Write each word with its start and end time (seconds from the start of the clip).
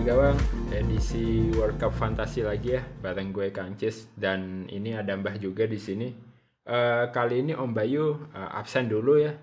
Gawang 0.00 0.40
edisi 0.72 1.52
World 1.52 1.76
Cup 1.76 1.92
Fantasi 1.92 2.40
lagi 2.40 2.72
ya 2.72 2.80
bareng 3.04 3.36
gue 3.36 3.52
Kang 3.52 3.76
Cis 3.76 4.08
dan 4.16 4.64
ini 4.72 4.96
ada 4.96 5.12
Mbah 5.12 5.36
juga 5.36 5.68
di 5.68 5.76
sini. 5.76 6.08
Eh, 6.64 7.04
kali 7.12 7.44
ini 7.44 7.52
Om 7.52 7.76
Bayu 7.76 8.16
eh, 8.32 8.50
absen 8.56 8.88
dulu 8.88 9.20
ya. 9.20 9.36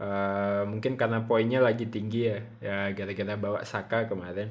Eh, 0.00 0.62
mungkin 0.64 0.96
karena 0.96 1.28
poinnya 1.28 1.60
lagi 1.60 1.92
tinggi 1.92 2.24
ya, 2.24 2.40
ya 2.64 2.76
gara-gara 2.96 3.36
bawa 3.36 3.60
Saka 3.68 4.08
kemarin. 4.08 4.48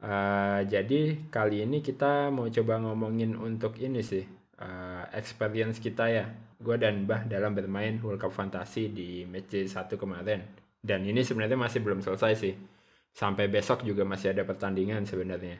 Eh, 0.00 0.60
jadi 0.64 1.28
kali 1.28 1.68
ini 1.68 1.84
kita 1.84 2.32
mau 2.32 2.48
coba 2.48 2.80
ngomongin 2.80 3.36
untuk 3.36 3.76
ini 3.76 4.00
sih 4.00 4.24
eh, 4.56 5.04
experience 5.12 5.84
kita 5.84 6.08
ya. 6.08 6.32
Gue 6.56 6.80
dan 6.80 7.04
Mbah 7.04 7.28
dalam 7.28 7.52
bermain 7.52 8.00
World 8.00 8.24
Cup 8.24 8.32
Fantasi 8.32 8.88
di 8.88 9.28
match 9.28 9.52
J1 9.52 10.00
kemarin. 10.00 10.40
Dan 10.80 11.04
ini 11.04 11.20
sebenarnya 11.20 11.60
masih 11.60 11.84
belum 11.84 12.00
selesai 12.00 12.32
sih 12.40 12.75
sampai 13.16 13.48
besok 13.48 13.80
juga 13.88 14.04
masih 14.04 14.36
ada 14.36 14.44
pertandingan 14.44 15.08
sebenarnya. 15.08 15.56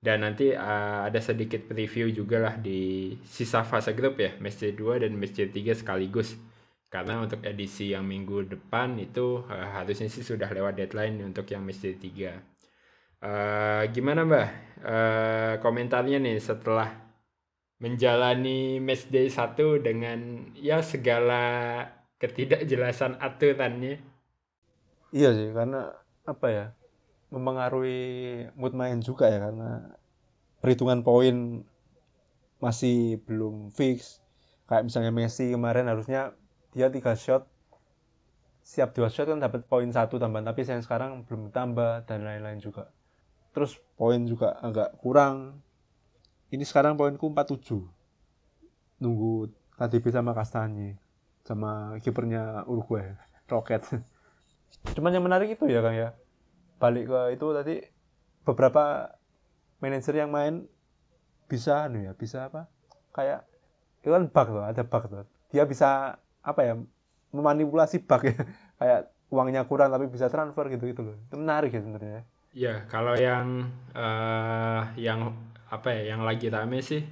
Dan 0.00 0.24
nanti 0.24 0.56
uh, 0.56 1.04
ada 1.04 1.20
sedikit 1.20 1.68
preview 1.68 2.08
juga 2.08 2.40
lah 2.40 2.54
di 2.56 3.12
sisa 3.28 3.60
fase 3.68 3.92
grup 3.92 4.16
ya, 4.16 4.32
match 4.40 4.64
J2 4.64 5.04
dan 5.04 5.12
match 5.12 5.36
J3 5.36 5.84
sekaligus. 5.84 6.40
Karena 6.88 7.20
untuk 7.20 7.44
edisi 7.44 7.92
yang 7.92 8.08
minggu 8.08 8.48
depan 8.48 8.96
itu 8.96 9.44
uh, 9.44 9.68
harusnya 9.76 10.08
sih 10.08 10.24
sudah 10.24 10.48
lewat 10.48 10.80
deadline 10.80 11.20
untuk 11.20 11.44
yang 11.52 11.60
match 11.60 11.84
J3. 11.84 12.08
Uh, 13.20 13.82
gimana 13.92 14.24
Mbak? 14.24 14.48
Uh, 14.80 15.54
komentarnya 15.60 16.16
nih 16.16 16.40
setelah 16.40 16.92
menjalani 17.76 18.80
match 18.80 19.12
day 19.12 19.28
1 19.28 19.84
dengan 19.84 20.48
ya 20.56 20.80
segala 20.80 21.44
ketidakjelasan 22.16 23.20
aturannya. 23.20 24.00
Iya 25.12 25.30
sih, 25.36 25.48
karena 25.52 25.92
apa 26.24 26.46
ya? 26.48 26.66
Mempengaruhi 27.30 28.46
mood 28.54 28.72
main 28.72 29.02
juga 29.02 29.26
ya 29.26 29.42
karena 29.42 29.98
perhitungan 30.62 31.02
poin 31.02 31.66
masih 32.62 33.20
belum 33.26 33.74
fix. 33.74 34.22
Kayak 34.66 34.90
misalnya 34.90 35.12
Messi 35.14 35.54
kemarin 35.54 35.86
harusnya 35.86 36.34
dia 36.74 36.90
tiga 36.90 37.14
shot 37.14 37.46
siap 38.66 38.98
dua 38.98 39.06
shot 39.06 39.30
kan 39.30 39.38
dapat 39.38 39.62
poin 39.70 39.86
satu 39.94 40.18
tambahan 40.18 40.50
tapi 40.50 40.66
sayang 40.66 40.82
sekarang 40.82 41.22
belum 41.22 41.54
tambah 41.54 42.02
dan 42.06 42.26
lain-lain 42.26 42.58
juga. 42.58 42.90
Terus 43.54 43.78
poin 43.94 44.26
juga 44.26 44.58
agak 44.58 44.98
kurang. 44.98 45.62
Ini 46.50 46.62
sekarang 46.66 46.98
poinku 46.98 47.30
47. 47.30 47.86
Nunggu 49.02 49.50
KDB 49.78 50.04
sama 50.10 50.34
Kastanye 50.34 50.98
sama 51.46 51.94
kipernya 52.02 52.66
Uruguay, 52.66 53.14
Rocket. 53.46 53.86
Cuman 54.98 55.14
yang 55.14 55.22
menarik 55.22 55.54
itu 55.54 55.70
ya 55.70 55.78
Kang 55.78 55.94
ya 55.94 56.10
balik 56.76 57.08
ke 57.08 57.20
itu 57.36 57.46
tadi 57.56 57.74
beberapa 58.44 59.10
manajer 59.80 60.14
yang 60.22 60.30
main 60.30 60.64
bisa 61.46 61.86
anu 61.88 62.04
ya 62.04 62.12
bisa 62.12 62.50
apa? 62.50 62.68
Kayak 63.14 63.46
itu 64.02 64.10
kan 64.12 64.28
bug 64.30 64.48
tuh 64.50 64.64
ada 64.64 64.82
bug 64.86 65.02
tuh. 65.08 65.26
Dia 65.50 65.64
bisa 65.64 66.20
apa 66.42 66.60
ya 66.62 66.74
memanipulasi 67.34 68.04
bug 68.04 68.22
ya. 68.28 68.36
Kayak 68.80 69.00
uangnya 69.32 69.66
kurang 69.66 69.90
tapi 69.90 70.06
bisa 70.06 70.30
transfer 70.30 70.70
gitu 70.70 70.84
gitu 70.90 71.02
loh. 71.02 71.16
Itu 71.26 71.36
menarik 71.40 71.74
ya 71.74 71.80
sebenarnya. 71.82 72.22
Ya 72.56 72.74
kalau 72.88 73.18
yang 73.18 73.68
uh, 73.92 74.82
yang 74.96 75.34
apa 75.66 75.88
ya 75.92 76.14
yang 76.14 76.22
lagi 76.22 76.46
rame 76.46 76.80
sih 76.80 77.02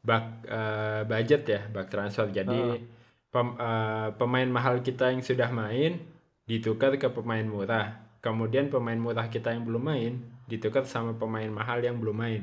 bug 0.00 0.24
uh, 0.48 1.04
budget 1.04 1.42
ya 1.44 1.60
bug 1.68 1.86
transfer. 1.90 2.30
Jadi 2.30 2.60
uh. 2.60 2.80
pem, 3.28 3.48
uh, 3.58 4.08
pemain 4.16 4.48
mahal 4.48 4.80
kita 4.80 5.12
yang 5.12 5.20
sudah 5.20 5.52
main 5.52 6.00
ditukar 6.48 6.96
ke 6.96 7.12
pemain 7.12 7.44
murah 7.44 8.07
kemudian 8.18 8.70
pemain 8.70 8.98
murah 8.98 9.30
kita 9.30 9.54
yang 9.54 9.62
belum 9.62 9.82
main 9.82 10.12
ditukar 10.50 10.88
sama 10.88 11.14
pemain 11.14 11.48
mahal 11.48 11.78
yang 11.84 12.00
belum 12.00 12.16
main. 12.16 12.42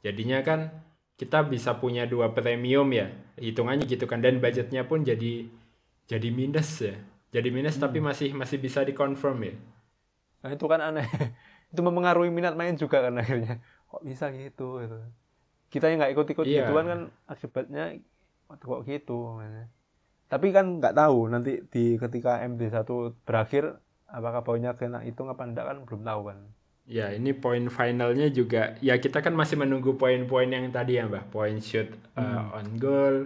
Jadinya 0.00 0.40
kan 0.40 0.70
kita 1.18 1.42
bisa 1.50 1.76
punya 1.76 2.06
dua 2.06 2.30
premium 2.30 2.86
ya, 2.94 3.10
hitungannya 3.36 3.84
gitu 3.90 4.06
kan 4.06 4.22
dan 4.22 4.38
budgetnya 4.38 4.86
pun 4.86 5.02
jadi 5.02 5.50
jadi 6.08 6.28
minus 6.30 6.80
ya. 6.80 6.96
Jadi 7.28 7.48
minus 7.52 7.76
hmm. 7.76 7.84
tapi 7.84 7.98
masih 8.00 8.32
masih 8.32 8.56
bisa 8.56 8.80
dikonfirm 8.86 9.38
ya. 9.44 9.54
Nah, 10.46 10.50
itu 10.54 10.64
kan 10.64 10.80
aneh. 10.80 11.04
itu 11.74 11.80
mempengaruhi 11.84 12.32
minat 12.32 12.56
main 12.56 12.78
juga 12.78 13.04
kan 13.04 13.18
akhirnya. 13.18 13.60
Kok 13.90 14.02
bisa 14.06 14.32
gitu 14.32 14.80
gitu. 14.80 14.96
Kita 15.68 15.92
yang 15.92 16.00
nggak 16.00 16.12
ikut-ikut 16.16 16.44
iya. 16.48 16.64
gituan 16.64 16.86
kan 16.88 17.00
akibatnya 17.28 18.00
kok 18.48 18.80
gitu. 18.88 19.36
Tapi 20.28 20.46
kan 20.54 20.80
nggak 20.80 20.96
tahu 20.96 21.28
nanti 21.28 21.60
di 21.68 22.00
ketika 22.00 22.40
MD1 22.46 22.88
berakhir 23.28 23.76
apakah 24.08 24.40
poinnya 24.40 24.72
kena 24.74 25.04
hitung 25.04 25.28
apa 25.28 25.44
enggak 25.44 25.68
kan 25.68 25.76
belum 25.84 26.02
tahu 26.02 26.20
kan. 26.32 26.38
Ya 26.88 27.12
ini 27.12 27.36
poin 27.36 27.68
finalnya 27.68 28.32
juga 28.32 28.72
ya 28.80 28.96
kita 28.96 29.20
kan 29.20 29.36
masih 29.36 29.60
menunggu 29.60 30.00
poin-poin 30.00 30.48
yang 30.48 30.72
tadi 30.72 30.96
ya 30.96 31.04
mbak. 31.04 31.28
Poin 31.28 31.60
shoot 31.60 31.92
uh, 32.16 32.24
hmm. 32.24 32.56
on 32.56 32.68
goal 32.80 33.16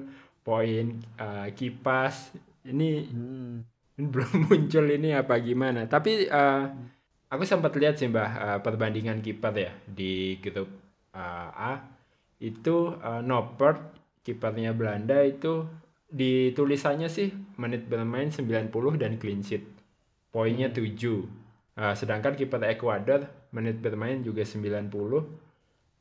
poin 0.42 0.98
uh, 1.22 1.46
kipas. 1.54 2.34
Ini 2.66 3.06
hmm. 3.06 3.54
ini 3.98 4.06
belum 4.10 4.34
muncul 4.50 4.84
ini 4.90 5.14
apa 5.14 5.38
gimana. 5.38 5.86
Tapi 5.86 6.26
uh, 6.26 6.66
aku 7.30 7.46
sempat 7.46 7.70
lihat 7.78 8.02
sih 8.02 8.10
mbak 8.10 8.28
uh, 8.34 8.58
perbandingan 8.66 9.22
kiper 9.22 9.54
ya 9.54 9.72
di 9.86 10.42
grup 10.42 10.68
uh, 11.14 11.48
A. 11.54 11.72
Itu 12.42 12.98
uh, 12.98 13.22
Noppert 13.22 13.94
kipernya 14.26 14.74
Belanda 14.74 15.22
itu 15.22 15.62
di 16.12 16.52
tulisannya 16.52 17.08
sih 17.08 17.30
menit 17.56 17.88
bermain 17.88 18.28
90 18.28 18.68
dan 19.00 19.16
clean 19.16 19.40
sheet 19.40 19.71
poinnya 20.32 20.72
7. 20.72 20.80
Uh, 21.72 21.94
sedangkan 21.96 22.34
kiper 22.34 22.60
Ekuador 22.72 23.28
menit 23.52 23.78
bermain 23.78 24.18
juga 24.24 24.42
90. 24.42 24.88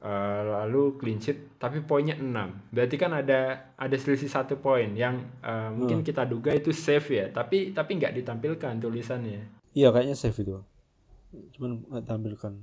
Uh, 0.02 0.42
lalu 0.50 0.98
clean 0.98 1.22
sheet 1.22 1.62
tapi 1.62 1.84
poinnya 1.86 2.18
6. 2.18 2.74
Berarti 2.74 2.96
kan 2.98 3.14
ada 3.14 3.70
ada 3.78 3.96
selisih 4.00 4.32
satu 4.32 4.58
poin 4.58 4.90
yang 4.98 5.22
uh, 5.46 5.70
mungkin 5.70 6.02
hmm. 6.02 6.08
kita 6.08 6.26
duga 6.26 6.50
itu 6.56 6.74
save 6.74 7.06
ya, 7.12 7.26
tapi 7.30 7.76
tapi 7.76 8.02
nggak 8.02 8.18
ditampilkan 8.18 8.82
tulisannya. 8.82 9.62
Iya 9.78 9.94
kayaknya 9.94 10.18
save 10.18 10.42
itu. 10.42 10.58
Cuman 11.54 11.86
nggak 11.86 12.08
tampilkan. 12.10 12.54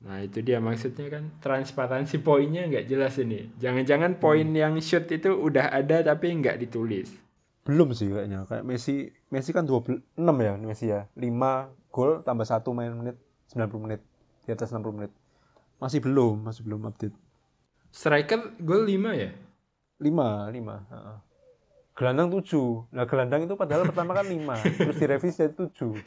Nah 0.00 0.24
itu 0.24 0.40
dia 0.40 0.56
maksudnya 0.56 1.12
kan 1.12 1.28
transparansi 1.44 2.24
poinnya 2.24 2.64
nggak 2.64 2.88
jelas 2.88 3.20
ini. 3.20 3.52
Jangan-jangan 3.60 4.16
poin 4.16 4.48
hmm. 4.48 4.56
yang 4.56 4.74
shoot 4.80 5.04
itu 5.12 5.28
udah 5.36 5.68
ada 5.76 6.00
tapi 6.00 6.32
nggak 6.32 6.64
ditulis 6.64 7.12
belum 7.64 7.92
sih 7.92 8.08
kayaknya. 8.10 8.48
Kayak 8.48 8.64
Messi 8.64 9.10
Messi 9.28 9.50
kan 9.52 9.68
26 9.68 10.16
ya 10.18 10.52
Messi 10.56 10.86
ya. 10.88 11.06
5 11.14 11.92
gol 11.92 12.24
tambah 12.24 12.46
satu 12.48 12.72
main 12.72 12.92
menit 12.92 13.16
90 13.52 13.84
menit. 13.84 14.00
Di 14.46 14.56
atas 14.56 14.72
60 14.72 14.96
menit. 14.96 15.12
Masih 15.80 16.00
belum 16.00 16.44
masih 16.44 16.62
belum 16.64 16.88
update. 16.88 17.16
Striker 17.90 18.56
gol 18.62 18.86
5 18.86 19.18
ya? 19.18 19.30
5 20.00 20.48
5 20.48 20.56
uh. 20.96 21.20
gelandang 21.92 22.32
7 22.32 22.96
nah 22.96 23.04
gelandang 23.04 23.44
itu 23.44 23.54
padahal 23.54 23.84
pertama 23.84 24.16
kan 24.16 24.24
5 24.24 24.80
terus 24.80 24.96
direvisi 24.96 25.44
jadi 25.44 25.68
7 25.68 26.00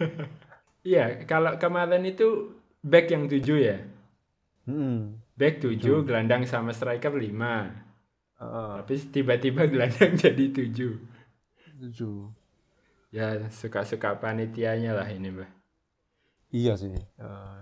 iya 0.90 1.04
kalau 1.28 1.60
kemarin 1.60 2.00
itu 2.08 2.56
back 2.80 3.12
yang 3.12 3.28
7 3.28 3.44
ya? 3.60 3.76
Hmm. 4.64 5.20
back 5.36 5.60
7 5.60 5.76
gelandang 6.08 6.48
sama 6.48 6.72
striker 6.72 7.12
5 7.12 7.89
Uh, 8.40 8.80
Tapi 8.80 8.96
tiba-tiba 9.12 9.68
gelandang 9.68 10.16
jadi 10.24 10.44
tujuh. 10.48 10.96
Tujuh. 11.76 12.32
Ya 13.12 13.36
suka-suka 13.52 14.16
panitianya 14.16 14.96
lah 14.96 15.04
ini 15.12 15.28
mbak. 15.28 15.50
Iya 16.50 16.80
sih. 16.80 16.96
Uh, 17.20 17.60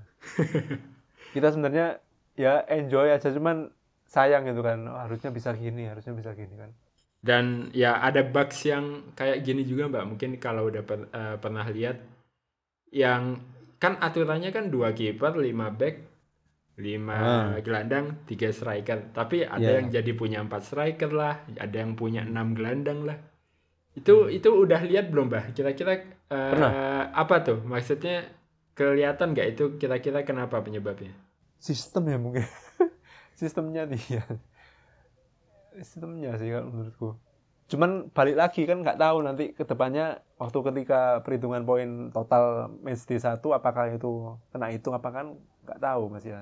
kita 1.34 1.50
sebenarnya 1.50 1.98
ya 2.38 2.62
enjoy 2.70 3.10
aja 3.10 3.34
cuman 3.34 3.74
sayang 4.08 4.46
gitu 4.46 4.62
kan 4.62 4.86
oh, 4.86 4.96
harusnya 5.04 5.34
bisa 5.34 5.50
gini 5.58 5.90
harusnya 5.90 6.14
bisa 6.14 6.32
gini 6.38 6.54
kan. 6.54 6.70
Dan 7.18 7.74
ya 7.74 7.98
ada 7.98 8.22
bugs 8.22 8.62
yang 8.62 9.10
kayak 9.18 9.42
gini 9.42 9.66
juga 9.66 9.90
mbak 9.90 10.04
mungkin 10.06 10.30
kalau 10.38 10.70
udah 10.70 10.86
per, 10.86 11.10
uh, 11.10 11.36
pernah 11.42 11.66
lihat 11.66 11.98
yang 12.94 13.42
kan 13.82 13.98
aturannya 13.98 14.54
kan 14.54 14.70
dua 14.70 14.94
kiper 14.94 15.34
lima 15.36 15.74
back 15.74 16.07
lima 16.78 17.18
ah. 17.18 17.46
gelandang 17.60 18.22
tiga 18.24 18.54
striker. 18.54 19.10
Tapi 19.10 19.42
ada 19.42 19.58
yeah. 19.60 19.76
yang 19.82 19.90
jadi 19.90 20.10
punya 20.14 20.38
empat 20.40 20.62
striker 20.62 21.10
lah 21.10 21.42
ada 21.58 21.76
yang 21.76 21.98
punya 21.98 22.22
enam 22.22 22.54
gelandang 22.54 23.02
lah. 23.02 23.18
Itu 23.98 24.30
hmm. 24.30 24.38
itu 24.38 24.48
udah 24.48 24.80
lihat 24.86 25.10
belum 25.10 25.26
bah 25.26 25.50
kira-kira 25.50 26.06
uh, 26.30 27.10
apa 27.10 27.42
tuh? 27.42 27.58
Maksudnya 27.66 28.30
kelihatan 28.78 29.34
nggak 29.34 29.58
itu 29.58 29.64
kira-kira 29.76 30.22
kenapa 30.22 30.62
penyebabnya? 30.62 31.10
Sistem 31.58 32.06
ya 32.06 32.18
mungkin. 32.22 32.46
Sistemnya 33.38 33.90
nih 33.90 34.22
ya. 34.22 34.24
Sistemnya 35.74 36.38
sih 36.38 36.54
kalau 36.54 36.70
menurutku. 36.70 37.18
Cuman 37.68 38.08
balik 38.14 38.38
lagi 38.38 38.64
kan 38.64 38.80
nggak 38.80 38.96
tahu 38.96 39.18
nanti 39.26 39.52
ke 39.52 39.66
depannya 39.66 40.22
waktu 40.40 40.58
ketika 40.72 41.20
perhitungan 41.26 41.66
poin 41.66 42.08
total 42.14 42.72
match 42.80 43.04
di 43.04 43.18
satu 43.20 43.52
apakah 43.52 43.92
itu 43.92 44.38
kena 44.54 44.72
hitung 44.72 44.96
apa 44.96 45.10
kan 45.10 45.36
nggak 45.66 45.82
tahu 45.82 46.08
masih 46.08 46.32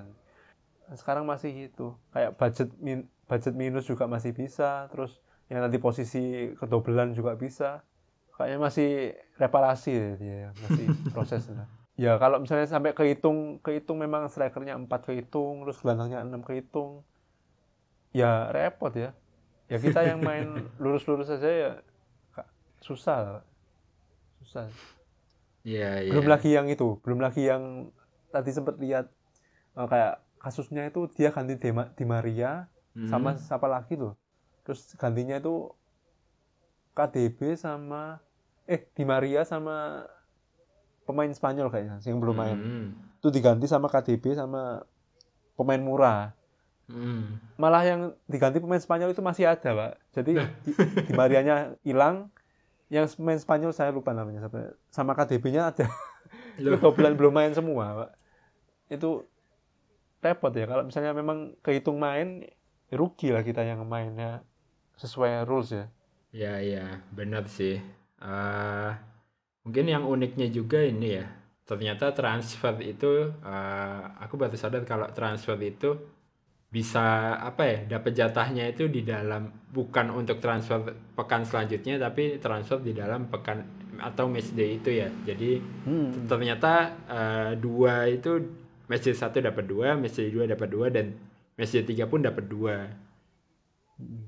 sekarang 0.95 1.27
masih 1.27 1.73
itu 1.73 1.97
kayak 2.15 2.39
budget 2.39 2.71
min 2.79 3.11
budget 3.27 3.59
minus 3.59 3.91
juga 3.91 4.07
masih 4.07 4.31
bisa 4.31 4.87
terus 4.95 5.19
yang 5.51 5.63
nanti 5.63 5.79
posisi 5.79 6.55
kedobelan 6.59 7.15
juga 7.15 7.35
bisa. 7.35 7.83
Kayaknya 8.37 8.59
masih 8.61 8.91
reparasi 9.41 9.91
ya 9.97 10.11
dia 10.21 10.49
masih 10.61 10.87
proses 11.15 11.49
ya 11.97 12.21
kalau 12.21 12.37
misalnya 12.37 12.69
sampai 12.69 12.93
kehitung 12.93 13.65
kehitung 13.65 13.97
memang 13.97 14.29
strikernya 14.29 14.77
4 14.77 14.85
kehitung 15.09 15.65
terus 15.65 15.81
gelandangnya 15.81 16.21
6 16.21 16.45
kehitung 16.45 17.03
ya 18.13 18.53
repot 18.53 18.93
ya. 18.93 19.17
Ya 19.67 19.83
kita 19.83 20.07
yang 20.07 20.21
main 20.23 20.63
lurus-lurus 20.83 21.33
saja 21.33 21.49
ya 21.51 21.73
susah 22.85 23.43
susah. 24.45 24.71
Iya, 25.67 26.07
iya. 26.07 26.13
belum 26.15 26.31
lagi 26.31 26.55
yang 26.55 26.71
itu 26.71 27.03
belum 27.03 27.19
lagi 27.19 27.51
yang 27.51 27.91
tadi 28.31 28.55
sempat 28.55 28.79
lihat 28.79 29.11
uh, 29.75 29.91
kayak 29.91 30.23
kasusnya 30.41 30.89
itu 30.89 31.09
dia 31.15 31.31
ganti 31.35 31.57
Di, 31.59 31.71
Di 31.73 32.05
Maria 32.05 32.67
Hmm. 32.97 33.13
sama 33.13 33.37
siapa 33.37 33.69
lagi 33.69 33.93
tuh? 33.93 34.17
Terus 34.65 34.97
gantinya 34.97 35.37
itu 35.37 35.69
KDB 36.97 37.61
sama 37.61 38.25
eh 38.65 38.89
Di 38.97 39.05
Maria 39.05 39.45
sama 39.45 40.09
pemain 41.05 41.29
Spanyol 41.29 41.69
kayaknya 41.69 42.01
yang 42.09 42.19
belum 42.19 42.37
main. 42.41 42.57
Hmm. 42.57 42.89
itu 43.21 43.29
diganti 43.29 43.69
sama 43.69 43.93
KDB 43.93 44.33
sama 44.33 44.81
pemain 45.61 45.79
murah. 45.79 46.33
Hmm. 46.87 47.43
malah 47.59 47.83
yang 47.83 48.15
diganti 48.31 48.63
pemain 48.63 48.81
Spanyol 48.81 49.13
itu 49.13 49.21
masih 49.21 49.45
ada 49.45 49.71
pak. 49.77 49.93
Jadi 50.17 50.41
di, 50.65 50.71
di 51.05 51.13
Marianya 51.13 51.77
hilang. 51.85 52.33
Yang 52.89 53.21
pemain 53.21 53.37
Spanyol 53.37 53.77
saya 53.77 53.93
lupa 53.93 54.17
namanya 54.17 54.47
sama, 54.49 54.73
sama 54.89 55.13
KDB-nya 55.13 55.69
ada. 55.69 55.85
Dua 56.63 56.95
bulan 56.97 57.13
belum 57.13 57.35
main 57.35 57.53
semua 57.53 57.93
pak. 57.93 58.11
Itu 58.89 59.29
repot 60.25 60.53
ya 60.53 60.67
kalau 60.67 60.83
misalnya 60.87 61.13
memang 61.13 61.55
kehitung 61.65 61.99
main 62.01 62.43
ya 62.87 62.95
rugi 62.97 63.35
lah 63.35 63.43
kita 63.43 63.63
yang 63.67 63.83
mainnya 63.87 64.43
sesuai 64.97 65.45
rules 65.45 65.71
ya 65.75 65.87
Ya, 66.37 66.61
ya, 66.61 67.01
benar 67.17 67.49
sih. 67.49 67.81
Eh, 68.21 68.91
mungkin 69.65 69.87
yang 69.89 70.05
uniknya 70.05 70.53
juga 70.53 70.85
ini 70.85 71.17
ya, 71.17 71.27
ternyata 71.65 72.13
transfer 72.13 72.77
itu, 72.85 73.33
eh, 73.41 74.01
aku 74.21 74.37
baru 74.37 74.53
sadar 74.53 74.85
kalau 74.85 75.09
transfer 75.17 75.57
itu 75.65 75.97
bisa 76.69 77.33
apa 77.41 77.63
ya, 77.65 77.79
dapat 77.97 78.13
jatahnya 78.13 78.69
itu 78.69 78.85
di 78.91 79.01
dalam 79.07 79.49
bukan 79.73 80.13
untuk 80.13 80.43
transfer 80.45 80.83
pekan 81.17 81.47
selanjutnya, 81.47 81.97
tapi 81.97 82.37
transfer 82.37 82.83
di 82.85 82.93
dalam 82.93 83.33
pekan 83.33 83.65
atau 83.97 84.29
match 84.29 84.53
day 84.53 84.77
itu 84.77 84.93
ya. 84.93 85.09
Jadi 85.25 85.57
ternyata 86.29 86.73
eh, 87.09 87.51
dua 87.57 88.05
itu 88.13 88.33
match 88.87 89.07
day 89.07 89.15
satu 89.15 89.43
dapat 89.43 89.65
dua, 89.67 89.95
match 89.99 90.19
day 90.19 90.31
dua 90.31 90.47
dapat 90.47 90.69
dua, 90.71 90.87
dan 90.91 91.15
match 91.59 91.75
day 91.75 91.85
tiga 91.85 92.07
pun 92.07 92.23
dapat 92.23 92.45
dua. 92.47 92.87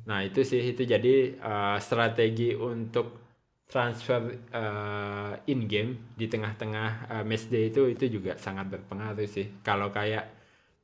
Nah 0.08 0.24
itu 0.24 0.40
sih 0.46 0.64
itu 0.64 0.82
jadi 0.88 1.36
uh, 1.40 1.76
strategi 1.76 2.56
untuk 2.56 3.20
transfer 3.68 4.48
uh, 4.56 5.36
in 5.44 5.68
game 5.68 6.16
di 6.16 6.24
tengah-tengah 6.24 6.90
uh, 7.12 7.24
match 7.28 7.52
day 7.52 7.68
itu 7.68 7.84
itu 7.92 8.08
juga 8.08 8.40
sangat 8.40 8.64
berpengaruh 8.72 9.28
sih. 9.28 9.60
Kalau 9.60 9.92
kayak 9.92 10.24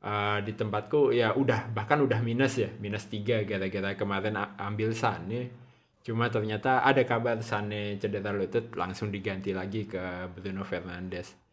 uh, 0.04 0.44
di 0.44 0.52
tempatku 0.52 1.16
ya 1.16 1.32
udah 1.32 1.72
bahkan 1.72 2.04
udah 2.04 2.20
minus 2.20 2.60
ya 2.60 2.68
minus 2.76 3.08
tiga 3.08 3.40
gara-gara 3.48 3.96
kemarin 3.96 4.36
ambil 4.60 4.92
Sane. 4.92 5.64
Cuma 6.04 6.28
ternyata 6.28 6.84
ada 6.84 7.00
kabar 7.08 7.40
Sane 7.40 7.96
cedera 7.96 8.36
lutut 8.36 8.76
langsung 8.76 9.08
diganti 9.08 9.56
lagi 9.56 9.88
ke 9.88 10.28
Bruno 10.28 10.60
Fernandes. 10.60 11.44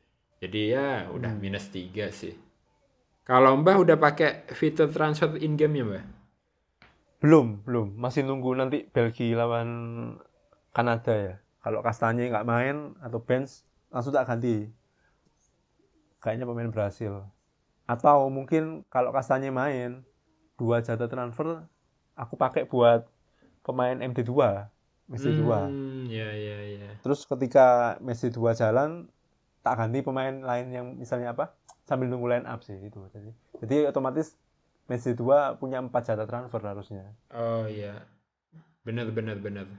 Jadi 0.42 0.74
ya 0.74 1.06
udah 1.14 1.38
minus 1.38 1.70
tiga 1.70 2.10
sih. 2.10 2.34
Kalau 3.22 3.54
Mbah 3.62 3.78
udah 3.78 3.96
pakai 3.96 4.50
fitur 4.52 4.90
transfer 4.90 5.38
in 5.38 5.54
game 5.56 5.78
ya 5.78 5.86
Mbah? 5.86 6.06
belum 7.22 7.62
belum 7.70 8.02
masih 8.02 8.26
nunggu 8.26 8.58
nanti 8.58 8.90
Belgia 8.90 9.38
lawan 9.38 9.70
Kanada 10.74 11.14
ya 11.14 11.34
kalau 11.62 11.86
Kastanye 11.86 12.34
nggak 12.34 12.50
main 12.50 12.98
atau 12.98 13.22
bench 13.22 13.62
langsung 13.94 14.10
tak 14.10 14.26
ganti 14.26 14.66
kayaknya 16.18 16.50
pemain 16.50 16.74
Brasil 16.74 17.22
atau 17.86 18.26
mungkin 18.34 18.82
kalau 18.90 19.14
Kastanye 19.14 19.54
main 19.54 20.02
dua 20.58 20.82
jatah 20.82 21.06
transfer 21.06 21.62
aku 22.18 22.34
pakai 22.42 22.66
buat 22.66 23.06
pemain 23.62 24.02
MD2 24.02 24.34
Messi 25.06 25.30
2 25.30 25.46
Hmm, 25.46 26.10
ya 26.10 26.26
ya 26.26 26.58
ya. 26.74 26.90
terus 27.06 27.30
ketika 27.30 28.02
Messi 28.02 28.34
2 28.34 28.50
jalan 28.58 29.06
tak 29.62 29.78
ganti 29.78 30.02
pemain 30.02 30.34
lain 30.34 30.68
yang 30.69 30.86
misalnya 30.98 31.31
apa 31.31 31.54
sambil 31.86 32.10
nunggu 32.10 32.28
line 32.28 32.48
up 32.48 32.62
sih 32.62 32.78
itu 32.78 32.98
jadi 33.10 33.30
jadi 33.62 33.75
otomatis 33.90 34.34
Messi 34.86 35.13
2 35.13 35.56
punya 35.56 35.80
empat 35.80 36.04
jatah 36.04 36.28
transfer 36.28 36.60
harusnya 36.60 37.16
Oh 37.31 37.63
iya. 37.63 38.04
Bener 38.81 39.08
bener 39.10 39.38
bener. 39.38 39.69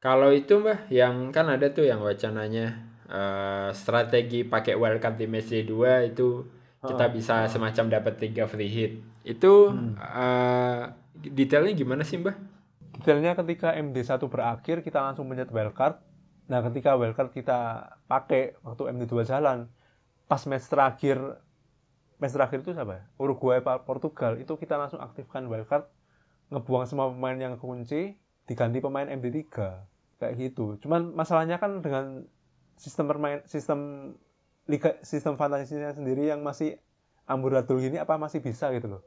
Kalau 0.00 0.32
itu 0.32 0.56
Mbah 0.56 0.88
yang 0.88 1.30
kan 1.30 1.46
ada 1.46 1.68
tuh 1.68 1.84
yang 1.84 2.00
wacananya 2.00 2.80
eh, 3.06 3.70
strategi 3.72 4.42
pakai 4.42 4.74
wildcard 4.74 5.16
di 5.16 5.26
Messi 5.26 5.62
2 5.62 6.10
itu 6.10 6.42
kita 6.82 7.06
Oh, 7.06 7.12
bisa 7.12 7.46
semacam 7.46 7.84
dapat 7.90 8.14
tiga 8.16 8.46
free 8.46 8.70
hit. 8.70 8.92
Itu 9.22 9.70
Hmm. 9.70 9.94
eh, 9.94 10.82
detailnya 11.28 11.72
gimana 11.72 12.02
sih 12.02 12.16
Mbah? 12.16 12.34
Detailnya 12.96 13.36
ketika 13.36 13.70
MD1 13.72 14.18
berakhir 14.26 14.80
kita 14.80 14.98
langsung 14.98 15.28
menyet 15.28 15.52
wildcard. 15.52 16.00
Nah 16.48 16.64
ketika 16.64 16.96
wildcard 16.96 17.30
kita 17.30 17.90
pakai 18.06 18.58
waktu 18.62 18.90
MD2 18.94 19.26
jalan, 19.26 19.66
pas 20.30 20.42
match 20.46 20.66
terakhir, 20.70 21.18
match 22.18 22.34
terakhir 22.34 22.62
itu 22.62 22.72
siapa 22.72 22.92
ya? 22.98 23.04
Uruguay 23.18 23.60
Portugal, 23.62 24.38
itu 24.40 24.54
kita 24.58 24.78
langsung 24.78 25.02
aktifkan 25.02 25.46
wildcard, 25.50 25.86
ngebuang 26.54 26.86
semua 26.86 27.10
pemain 27.10 27.36
yang 27.36 27.54
kunci, 27.58 28.14
diganti 28.46 28.78
pemain 28.78 29.06
MD3. 29.10 29.42
Kayak 30.16 30.34
gitu. 30.40 30.80
Cuman 30.80 31.12
masalahnya 31.12 31.60
kan 31.60 31.84
dengan 31.84 32.24
sistem 32.80 33.04
permain, 33.04 33.44
sistem 33.44 34.12
liga, 34.64 34.96
sistem 35.04 35.36
fantasinya 35.36 35.92
sendiri 35.92 36.32
yang 36.32 36.40
masih 36.40 36.80
amburadul 37.28 37.82
gini, 37.84 38.00
apa 38.00 38.16
masih 38.16 38.40
bisa 38.40 38.72
gitu 38.72 38.96
loh? 38.96 39.02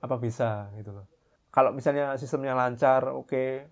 Apa 0.00 0.16
bisa 0.16 0.72
gitu 0.78 0.96
loh? 0.96 1.04
kalau 1.54 1.70
misalnya 1.70 2.18
sistemnya 2.18 2.58
lancar, 2.58 3.06
oke, 3.14 3.70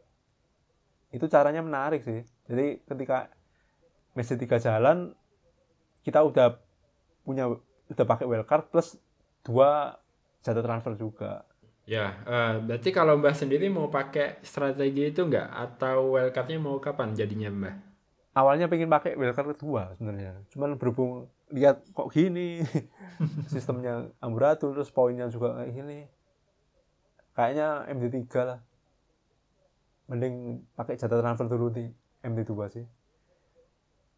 itu 1.11 1.27
caranya 1.27 1.67
menarik 1.67 2.07
sih. 2.07 2.23
Jadi 2.47 2.79
ketika 2.87 3.27
Messi 4.13 4.37
3 4.37 4.61
jalan, 4.61 5.17
kita 6.05 6.21
udah 6.21 6.59
punya 7.23 7.49
udah 7.93 8.07
pakai 8.09 8.27
wildcard 8.27 8.69
plus 8.69 8.99
dua 9.47 9.97
jatah 10.43 10.63
transfer 10.63 10.95
juga. 10.99 11.47
Ya, 11.83 12.15
eh, 12.27 12.63
berarti 12.63 12.95
kalau 12.95 13.19
Mbah 13.19 13.35
sendiri 13.35 13.67
mau 13.67 13.91
pakai 13.91 14.39
strategi 14.47 15.11
itu 15.11 15.27
nggak? 15.27 15.49
Atau 15.51 16.15
wildcardnya 16.15 16.59
mau 16.63 16.79
kapan 16.79 17.15
jadinya 17.15 17.51
Mbah? 17.51 17.75
Awalnya 18.33 18.71
pengen 18.71 18.89
pakai 18.89 19.19
wildcard 19.19 19.59
kedua 19.59 19.93
sebenarnya, 19.99 20.41
cuman 20.55 20.81
berhubung 20.81 21.29
lihat 21.53 21.85
kok 21.93 22.09
gini 22.09 22.65
sistemnya 23.53 24.09
amburadul 24.25 24.73
terus 24.73 24.89
poinnya 24.89 25.29
juga 25.29 25.53
kayak 25.61 25.71
gini, 25.77 25.99
kayaknya 27.37 27.85
MD3 27.93 28.25
lah. 28.41 28.61
Mending 30.09 30.65
pakai 30.73 30.97
jatah 30.97 31.21
transfer 31.21 31.47
dulu 31.49 31.69
di 31.73 31.85
MD2 32.25 32.53
sih. 32.73 32.87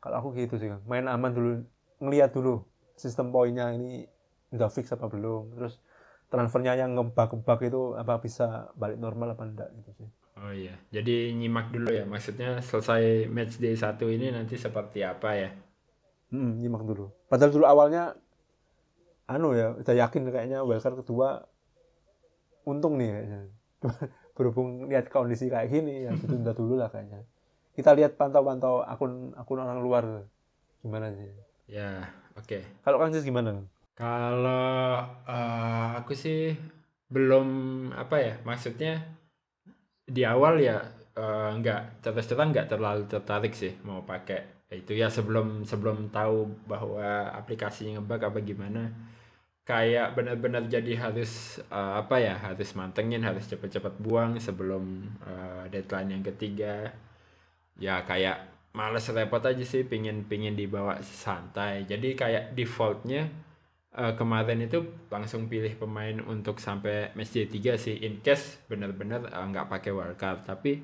Kalau 0.05 0.21
aku 0.21 0.37
gitu 0.37 0.61
sih, 0.61 0.69
main 0.85 1.09
aman 1.09 1.33
dulu, 1.33 1.51
ngeliat 2.05 2.37
dulu 2.37 2.61
sistem 2.93 3.33
poinnya 3.33 3.73
ini 3.73 4.05
udah 4.53 4.69
fix 4.69 4.93
apa 4.93 5.09
belum, 5.09 5.57
terus 5.57 5.81
transfernya 6.29 6.77
yang 6.77 6.93
ngebak-ngebak 6.93 7.73
itu 7.73 7.97
apa 7.97 8.21
bisa 8.21 8.69
balik 8.77 9.01
normal 9.01 9.33
apa 9.33 9.49
enggak 9.49 9.73
gitu 9.81 10.05
sih. 10.05 10.09
Oh 10.45 10.53
iya, 10.53 10.77
jadi 10.93 11.33
nyimak 11.33 11.73
dulu 11.73 11.89
ya. 11.89 12.05
Maksudnya 12.05 12.61
selesai 12.61 13.33
match 13.33 13.57
day 13.57 13.73
1 13.73 14.05
ini 14.13 14.29
nanti 14.29 14.61
seperti 14.61 15.01
apa 15.01 15.31
ya? 15.33 15.51
Hmm, 16.29 16.61
nyimak 16.61 16.85
dulu. 16.85 17.09
Padahal 17.33 17.55
dulu 17.55 17.65
awalnya 17.65 18.13
anu 19.25 19.57
ya, 19.57 19.73
udah 19.73 19.95
yakin 20.05 20.29
kayaknya 20.29 20.61
wildcard 20.69 21.01
kedua 21.01 21.49
untung 22.69 23.01
nih 23.01 23.09
kayaknya. 23.09 23.41
Berhubung 24.37 24.91
lihat 24.91 25.09
kondisi 25.09 25.49
kayak 25.49 25.73
gini 25.73 26.05
ya 26.05 26.13
ditunda 26.13 26.53
dulu 26.53 26.77
lah 26.77 26.93
kayaknya. 26.93 27.25
Kita 27.75 27.91
lihat 27.93 28.15
pantau-pantau 28.15 28.87
akun 28.87 29.35
akun 29.35 29.59
orang 29.59 29.83
luar 29.83 30.05
gimana 30.81 31.11
sih. 31.11 31.27
Ya, 31.67 32.07
oke. 32.39 32.63
Kalau 32.87 33.03
Kang 33.03 33.11
Cis 33.11 33.27
gimana? 33.27 33.67
Kalau 33.99 35.03
eh, 35.27 35.89
aku 35.99 36.15
sih 36.15 36.55
belum 37.11 37.49
apa 37.95 38.17
ya, 38.23 38.35
maksudnya 38.47 39.03
di 40.07 40.23
awal 40.23 40.61
ya 40.61 40.79
eh, 41.17 41.51
nggak 41.59 42.05
terus 42.05 42.29
terang 42.29 42.53
nggak 42.53 42.69
terlalu 42.69 43.09
tertarik 43.09 43.57
sih 43.57 43.73
mau 43.83 44.05
pakai 44.05 44.55
itu 44.75 44.93
ya 44.97 45.07
sebelum 45.09 45.63
sebelum 45.63 46.11
tahu 46.11 46.51
bahwa 46.67 47.31
aplikasinya 47.31 48.01
ngebug 48.01 48.23
apa 48.27 48.39
gimana 48.43 48.83
kayak 49.65 50.13
benar-benar 50.13 50.69
jadi 50.69 50.93
harus 51.09 51.63
eh, 51.73 51.95
apa 52.05 52.21
ya 52.21 52.35
harus 52.37 52.77
mantengin 52.77 53.25
harus 53.25 53.49
cepet-cepet 53.49 53.95
buang 54.03 54.37
sebelum 54.37 55.09
eh, 55.25 55.65
deadline 55.73 56.21
yang 56.21 56.25
ketiga 56.27 56.93
ya 57.79 58.07
kayak 58.07 58.55
males 58.75 59.07
repot 59.15 59.43
aja 59.43 59.63
sih 59.63 59.87
pingin 59.87 60.27
pingin 60.27 60.59
dibawa 60.59 60.99
santai. 61.03 61.87
Jadi 61.87 62.19
kayak 62.19 62.55
defaultnya 62.59 63.31
eh, 63.95 64.13
kemarin 64.19 64.67
itu 64.67 64.83
langsung 65.11 65.47
pilih 65.47 65.75
pemain 65.79 66.19
untuk 66.27 66.59
sampai 66.59 67.15
match 67.15 67.35
day 67.39 67.47
3 67.47 67.79
sih. 67.79 67.97
In 68.03 68.21
case 68.21 68.63
bener-bener 68.67 69.27
eh, 69.31 69.45
nggak 69.51 69.71
pakai 69.71 69.91
wildcard 69.95 70.43
tapi 70.47 70.83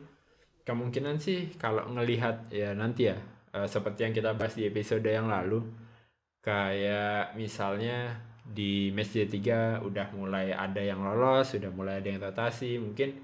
kemungkinan 0.67 1.19
sih 1.19 1.51
kalau 1.59 1.89
ngelihat 1.91 2.53
ya 2.55 2.73
nanti 2.79 3.11
ya 3.11 3.19
eh, 3.55 3.67
seperti 3.67 4.07
yang 4.07 4.15
kita 4.15 4.31
bahas 4.39 4.55
di 4.55 4.67
episode 4.71 5.07
yang 5.07 5.27
lalu 5.27 5.63
kayak 6.41 7.37
misalnya 7.37 8.17
di 8.51 8.91
match 8.91 9.15
D3 9.15 9.39
udah 9.87 10.07
mulai 10.17 10.51
ada 10.51 10.83
yang 10.83 11.07
lolos, 11.07 11.55
sudah 11.55 11.71
mulai 11.71 12.03
ada 12.03 12.09
yang 12.11 12.19
rotasi, 12.19 12.83
mungkin 12.83 13.15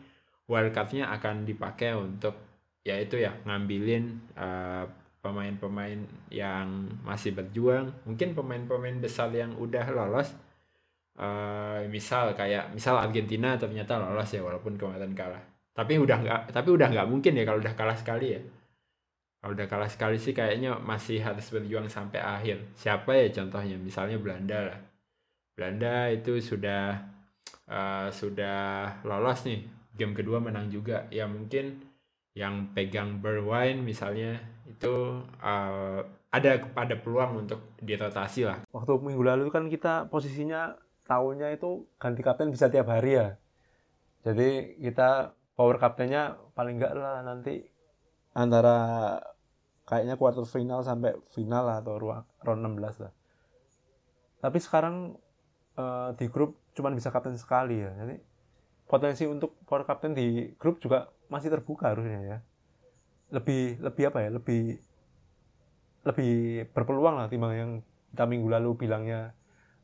wildcardnya 0.46 1.10
akan 1.10 1.42
dipakai 1.42 1.98
untuk 1.98 2.45
ya 2.86 2.94
itu 3.02 3.18
ya 3.18 3.34
ngambilin 3.42 4.14
uh, 4.38 4.86
pemain-pemain 5.18 5.98
yang 6.30 6.86
masih 7.02 7.34
berjuang, 7.34 7.90
mungkin 8.06 8.30
pemain-pemain 8.38 9.02
besar 9.02 9.34
yang 9.34 9.58
udah 9.58 9.90
lolos, 9.90 10.30
uh, 11.18 11.82
misal 11.90 12.30
kayak 12.38 12.70
misal 12.70 12.94
Argentina 12.94 13.58
ternyata 13.58 13.98
lolos 13.98 14.30
ya 14.30 14.38
walaupun 14.46 14.78
kemarin 14.78 15.10
kalah. 15.18 15.42
Tapi 15.74 15.98
udah 15.98 16.18
nggak, 16.22 16.40
tapi 16.54 16.68
udah 16.70 16.88
nggak 16.94 17.08
mungkin 17.10 17.34
ya 17.34 17.42
kalau 17.42 17.58
udah 17.58 17.74
kalah 17.74 17.98
sekali 17.98 18.38
ya. 18.38 18.40
Kalau 19.42 19.52
udah 19.58 19.66
kalah 19.66 19.90
sekali 19.90 20.16
sih 20.16 20.30
kayaknya 20.30 20.78
masih 20.78 21.18
harus 21.20 21.44
berjuang 21.50 21.90
sampai 21.90 22.22
akhir. 22.22 22.62
Siapa 22.78 23.10
ya 23.18 23.26
contohnya? 23.34 23.76
Misalnya 23.76 24.16
Belanda 24.22 24.58
lah. 24.72 24.78
Belanda 25.58 26.08
itu 26.14 26.38
sudah 26.38 27.02
uh, 27.66 28.08
sudah 28.14 28.90
lolos 29.02 29.42
nih 29.44 29.60
game 29.96 30.14
kedua 30.14 30.38
menang 30.38 30.68
juga 30.68 31.08
ya 31.08 31.24
mungkin 31.24 31.95
yang 32.36 32.76
pegang 32.76 33.24
Berwine 33.24 33.80
misalnya 33.80 34.36
itu 34.68 35.24
uh, 35.40 36.04
ada 36.28 36.60
pada 36.68 36.94
peluang 37.00 37.48
untuk 37.48 37.64
dirotasi 37.80 38.44
lah. 38.44 38.58
Waktu 38.68 38.92
minggu 39.00 39.24
lalu 39.24 39.48
kan 39.48 39.72
kita 39.72 40.12
posisinya 40.12 40.76
tahunnya 41.08 41.56
itu 41.56 41.88
ganti 41.96 42.20
kapten 42.20 42.52
bisa 42.52 42.68
tiap 42.68 42.92
hari 42.92 43.16
ya. 43.16 43.40
Jadi 44.20 44.76
kita 44.84 45.32
power 45.56 45.80
kaptennya 45.80 46.36
paling 46.52 46.76
enggak 46.76 46.92
lah 46.92 47.24
nanti 47.24 47.64
antara 48.36 49.16
kayaknya 49.88 50.20
quarter 50.20 50.44
final 50.44 50.84
sampai 50.84 51.16
final 51.32 51.64
lah, 51.64 51.80
atau 51.80 51.96
ruang 51.96 52.20
round 52.44 52.60
16 52.76 53.00
lah. 53.06 53.12
Tapi 54.44 54.58
sekarang 54.60 55.16
uh, 55.80 56.12
di 56.12 56.28
grup 56.28 56.60
cuma 56.76 56.92
bisa 56.92 57.08
kapten 57.08 57.40
sekali 57.40 57.80
ya. 57.80 57.96
Jadi 57.96 58.20
potensi 58.84 59.24
untuk 59.24 59.56
power 59.64 59.88
kapten 59.88 60.12
di 60.12 60.52
grup 60.60 60.84
juga 60.84 61.08
masih 61.26 61.50
terbuka 61.50 61.92
harusnya 61.92 62.20
ya 62.22 62.38
lebih 63.34 63.82
lebih 63.82 64.04
apa 64.10 64.18
ya 64.22 64.30
lebih 64.30 64.78
lebih 66.06 66.34
berpeluang 66.70 67.18
lah 67.18 67.26
timbang 67.26 67.54
yang 67.54 67.70
kita 68.14 68.24
minggu 68.24 68.46
lalu 68.46 68.78
bilangnya 68.78 69.34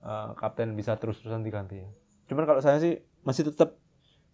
uh, 0.07 0.33
kapten 0.39 0.73
bisa 0.79 0.95
terus-terusan 0.97 1.43
diganti 1.43 1.83
ya. 1.83 1.89
Cuman 2.31 2.47
kalau 2.47 2.63
saya 2.63 2.79
sih 2.79 3.03
masih 3.27 3.51
tetap 3.51 3.75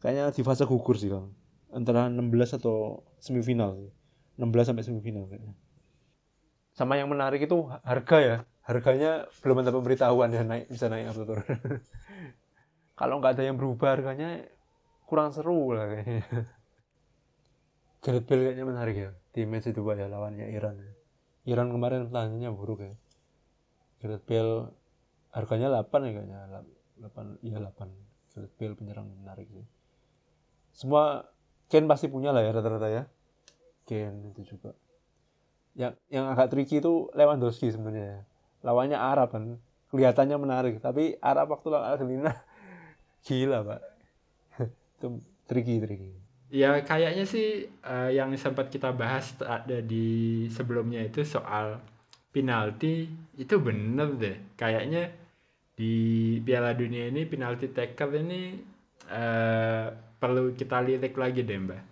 kayaknya 0.05 0.29
di 0.31 0.45
fase 0.45 0.69
gugur 0.69 1.00
sih 1.00 1.09
Kang. 1.09 1.33
Antara 1.73 2.12
16 2.12 2.61
atau 2.61 3.03
semifinal 3.19 3.75
sih. 3.81 3.91
16 4.37 4.69
sampai 4.69 4.85
semifinal 4.85 5.27
kayaknya. 5.33 5.57
Sama 6.77 7.00
yang 7.00 7.09
menarik 7.09 7.43
itu 7.43 7.67
harga 7.83 8.19
ya 8.21 8.37
harganya 8.69 9.25
belum 9.41 9.65
ada 9.65 9.73
pemberitahuan 9.73 10.29
ya 10.29 10.45
naik 10.45 10.69
bisa 10.69 10.93
naik 10.93 11.09
atau 11.09 11.25
turun 11.25 11.41
kalau 13.00 13.17
nggak 13.17 13.41
ada 13.41 13.49
yang 13.49 13.57
berubah 13.57 13.97
harganya 13.97 14.45
kurang 15.09 15.33
seru 15.33 15.73
lah 15.73 15.88
kayaknya 15.88 16.21
Gareth 17.99 18.26
Bale 18.31 18.43
kayaknya 18.47 18.67
menarik 18.67 18.97
ya 18.97 19.11
di 19.35 19.43
match 19.43 19.71
itu 19.71 19.83
ya 19.83 20.07
lawannya 20.07 20.55
Iran 20.55 20.78
Iran 21.49 21.73
kemarin 21.73 22.07
pertandingannya 22.07 22.50
buruk 22.55 22.81
ya. 22.85 22.95
Gareth 23.99 24.25
Bale 24.28 24.71
harganya 25.35 25.69
8 25.83 26.07
ya 26.07 26.11
kayaknya 26.14 26.38
8 27.00 27.43
iya 27.43 27.59
8 27.59 27.88
Gareth 28.37 28.55
Bale 28.61 28.75
penyerang 28.78 29.09
menarik 29.25 29.49
sih. 29.50 29.67
Semua 30.76 31.26
Ken 31.67 31.85
pasti 31.90 32.07
punya 32.07 32.31
lah 32.31 32.45
ya 32.45 32.55
rata-rata 32.55 32.88
ya. 32.93 33.02
Ken 33.88 34.31
itu 34.31 34.45
juga. 34.55 34.76
Yang 35.75 35.99
yang 36.12 36.31
agak 36.31 36.55
tricky 36.55 36.78
itu 36.78 37.11
Lewandowski 37.17 37.73
sebenarnya 37.73 38.07
ya. 38.07 38.21
Lawannya 38.62 38.99
Arab 39.00 39.35
kan 39.35 39.59
kelihatannya 39.90 40.37
menarik. 40.38 40.75
Tapi 40.78 41.19
Arab 41.19 41.50
waktu 41.50 41.67
lawan 41.73 41.88
Argentina 41.97 42.31
gila 43.26 43.64
pak. 43.64 43.81
Itu 45.00 45.19
tricky 45.49 45.81
tricky 45.81 46.27
ya 46.49 46.81
kayaknya 46.81 47.25
sih 47.28 47.69
uh, 47.85 48.09
yang 48.09 48.33
sempat 48.40 48.73
kita 48.73 48.93
bahas 48.93 49.37
ada 49.45 49.85
di 49.85 50.49
sebelumnya 50.49 51.05
itu 51.05 51.21
soal 51.25 51.81
penalti 52.33 53.09
itu 53.37 53.55
bener 53.61 54.17
deh 54.17 54.37
kayaknya 54.57 55.12
di 55.78 56.37
Piala 56.43 56.73
Dunia 56.75 57.12
ini 57.12 57.28
penalti 57.28 57.69
taker 57.69 58.11
ini 58.19 58.57
uh, 59.12 59.87
perlu 60.19 60.57
kita 60.57 60.83
lirik 60.83 61.14
lagi 61.14 61.45
deh 61.45 61.59
mbak 61.61 61.83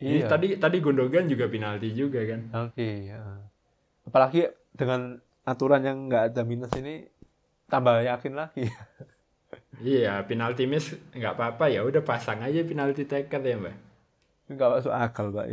ini 0.00 0.22
iya. 0.22 0.28
tadi 0.28 0.56
tadi 0.56 0.78
Gundogan 0.78 1.26
juga 1.26 1.50
penalti 1.50 1.90
juga 1.92 2.22
kan 2.24 2.40
oke 2.52 2.72
okay, 2.76 3.10
ya. 3.10 3.20
apalagi 4.06 4.48
dengan 4.76 5.18
aturan 5.46 5.82
yang 5.86 6.10
nggak 6.10 6.34
ada 6.34 6.42
minus 6.42 6.74
ini 6.74 7.06
tambah 7.70 8.02
yakin 8.02 8.34
lagi. 8.34 8.66
iya, 9.82 10.22
penalti 10.26 10.66
miss 10.66 10.94
nggak 11.14 11.34
apa-apa 11.38 11.70
ya, 11.70 11.86
udah 11.86 12.02
pasang 12.02 12.42
aja 12.42 12.66
penalti 12.66 13.06
taker 13.06 13.42
ya 13.42 13.56
mbak. 13.56 13.76
Nggak 14.46 14.68
masuk 14.78 14.92
akal 14.94 15.34
mbak. 15.34 15.46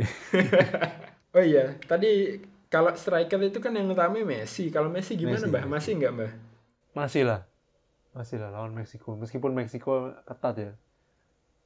oh 1.36 1.44
iya, 1.44 1.74
tadi 1.86 2.38
kalau 2.70 2.94
striker 2.94 3.38
itu 3.42 3.58
kan 3.58 3.74
yang 3.74 3.90
rame 3.94 4.22
Messi. 4.22 4.70
Kalau 4.70 4.90
Messi 4.90 5.18
gimana 5.18 5.42
Messi, 5.42 5.50
mbak? 5.50 5.62
Masih 5.66 5.92
nggak 5.98 6.12
mbak? 6.14 6.30
Masih 6.94 7.22
lah, 7.26 7.40
masih 8.14 8.36
lah 8.38 8.54
lawan 8.54 8.70
Meksiko. 8.70 9.18
Meskipun 9.18 9.50
Meksiko 9.50 10.14
ketat 10.22 10.54
ya, 10.58 10.72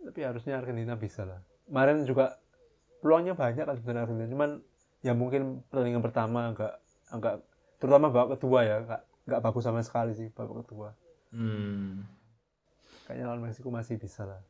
tapi 0.00 0.20
harusnya 0.24 0.56
Argentina 0.56 0.96
bisa 0.96 1.28
lah. 1.28 1.40
Kemarin 1.68 2.08
juga 2.08 2.40
peluangnya 3.04 3.36
banyak 3.36 3.68
Argentina 3.68 4.08
Argentina, 4.08 4.28
cuman 4.32 4.50
ya 5.04 5.12
mungkin 5.14 5.62
pertandingan 5.70 6.02
pertama 6.02 6.50
agak 6.50 6.72
agak 7.14 7.34
terutama 7.78 8.10
babak 8.10 8.36
kedua 8.38 8.66
ya 8.66 8.76
nggak 8.82 9.02
nggak 9.30 9.42
bagus 9.42 9.62
sama 9.62 9.80
sekali 9.86 10.12
sih 10.12 10.28
babak 10.34 10.66
kedua 10.66 10.90
hmm. 11.30 12.02
kayaknya 13.06 13.24
lawan 13.30 13.46
Meksiko 13.46 13.70
masih 13.70 13.96
bisa 13.96 14.26
lah 14.26 14.42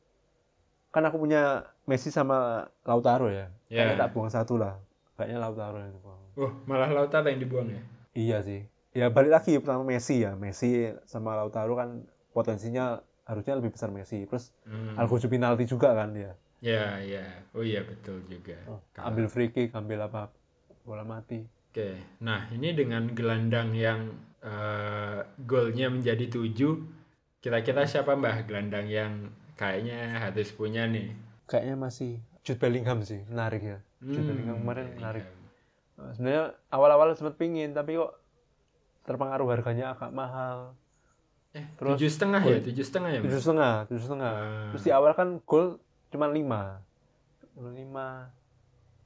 kan 0.89 1.03
aku 1.05 1.17
punya 1.21 1.69
Messi 1.85 2.09
sama 2.09 2.69
Lautaro 2.85 3.29
ya. 3.29 3.53
Yeah. 3.69 3.93
kayaknya 3.93 4.01
tak 4.01 4.11
buang 4.17 4.31
satu 4.33 4.55
lah. 4.57 4.81
Kayaknya 5.17 5.39
Lautaro 5.41 5.79
yang 5.81 5.93
dibuang. 5.93 6.21
Oh 6.39 6.53
malah 6.65 6.91
Lautaro 6.93 7.29
yang 7.29 7.41
dibuang 7.41 7.69
ya? 7.69 7.83
Iya 8.17 8.39
sih. 8.45 8.61
Ya 8.97 9.13
balik 9.13 9.33
lagi 9.33 9.61
pertama 9.61 9.85
Messi 9.85 10.25
ya. 10.25 10.33
Messi 10.35 10.89
sama 11.05 11.37
Lautaro 11.37 11.77
kan 11.77 12.09
potensinya 12.33 13.01
harusnya 13.29 13.61
lebih 13.61 13.77
besar 13.77 13.93
Messi. 13.93 14.25
Terus 14.25 14.51
hmm. 14.65 14.97
Algojo 14.97 15.29
penalti 15.29 15.69
juga 15.69 15.93
kan 15.93 16.17
dia. 16.17 16.33
Ya 16.59 16.99
ya 16.99 17.23
oh 17.55 17.63
iya 17.63 17.87
betul 17.87 18.25
juga. 18.27 18.59
Oh, 18.67 18.83
ambil 18.99 19.31
free 19.31 19.53
kick 19.55 19.77
ambil 19.77 20.09
apa 20.09 20.33
bola 20.83 21.05
mati. 21.05 21.45
Oke, 21.69 22.01
nah 22.25 22.49
ini 22.49 22.73
dengan 22.73 23.13
gelandang 23.13 23.77
yang 23.77 24.09
uh, 24.41 25.21
golnya 25.45 25.93
menjadi 25.93 26.27
tujuh, 26.33 26.81
kira-kira 27.45 27.85
siapa 27.85 28.17
mbah 28.17 28.49
gelandang 28.49 28.89
yang 28.89 29.13
kayaknya 29.59 30.23
harus 30.23 30.55
punya 30.55 30.87
nih? 30.87 31.11
Kayaknya 31.51 31.77
masih 31.77 32.11
Jude 32.47 32.63
Bellingham 32.63 33.03
sih, 33.03 33.27
menarik 33.27 33.61
ya. 33.61 33.79
Hmm, 33.99 34.15
Jude 34.15 34.27
Bellingham 34.31 34.57
kemarin 34.63 34.87
menarik. 34.95 35.25
Uh, 35.99 36.15
sebenarnya 36.15 36.45
awal-awal 36.71 37.13
sempat 37.19 37.35
pingin, 37.35 37.75
tapi 37.75 37.99
kok 37.99 38.15
terpengaruh 39.03 39.51
harganya 39.51 39.99
agak 39.99 40.15
mahal. 40.15 40.79
Eh, 41.57 41.67
Terus 41.75 41.99
tujuh 41.99 42.11
setengah 42.13 42.43
ya, 42.47 42.59
tujuh 42.63 42.85
setengah 42.87 43.11
ya? 43.11 43.21
Tujuh 43.27 43.41
setengah, 43.43 43.75
tujuh 43.91 44.03
setengah. 44.07 44.33
Uh. 44.33 44.69
Terus 44.73 44.83
di 44.87 44.93
awal 44.95 45.13
kan 45.19 45.29
gol 45.43 45.83
cuma 46.15 46.31
lima, 46.31 46.79
lima. 47.59 48.31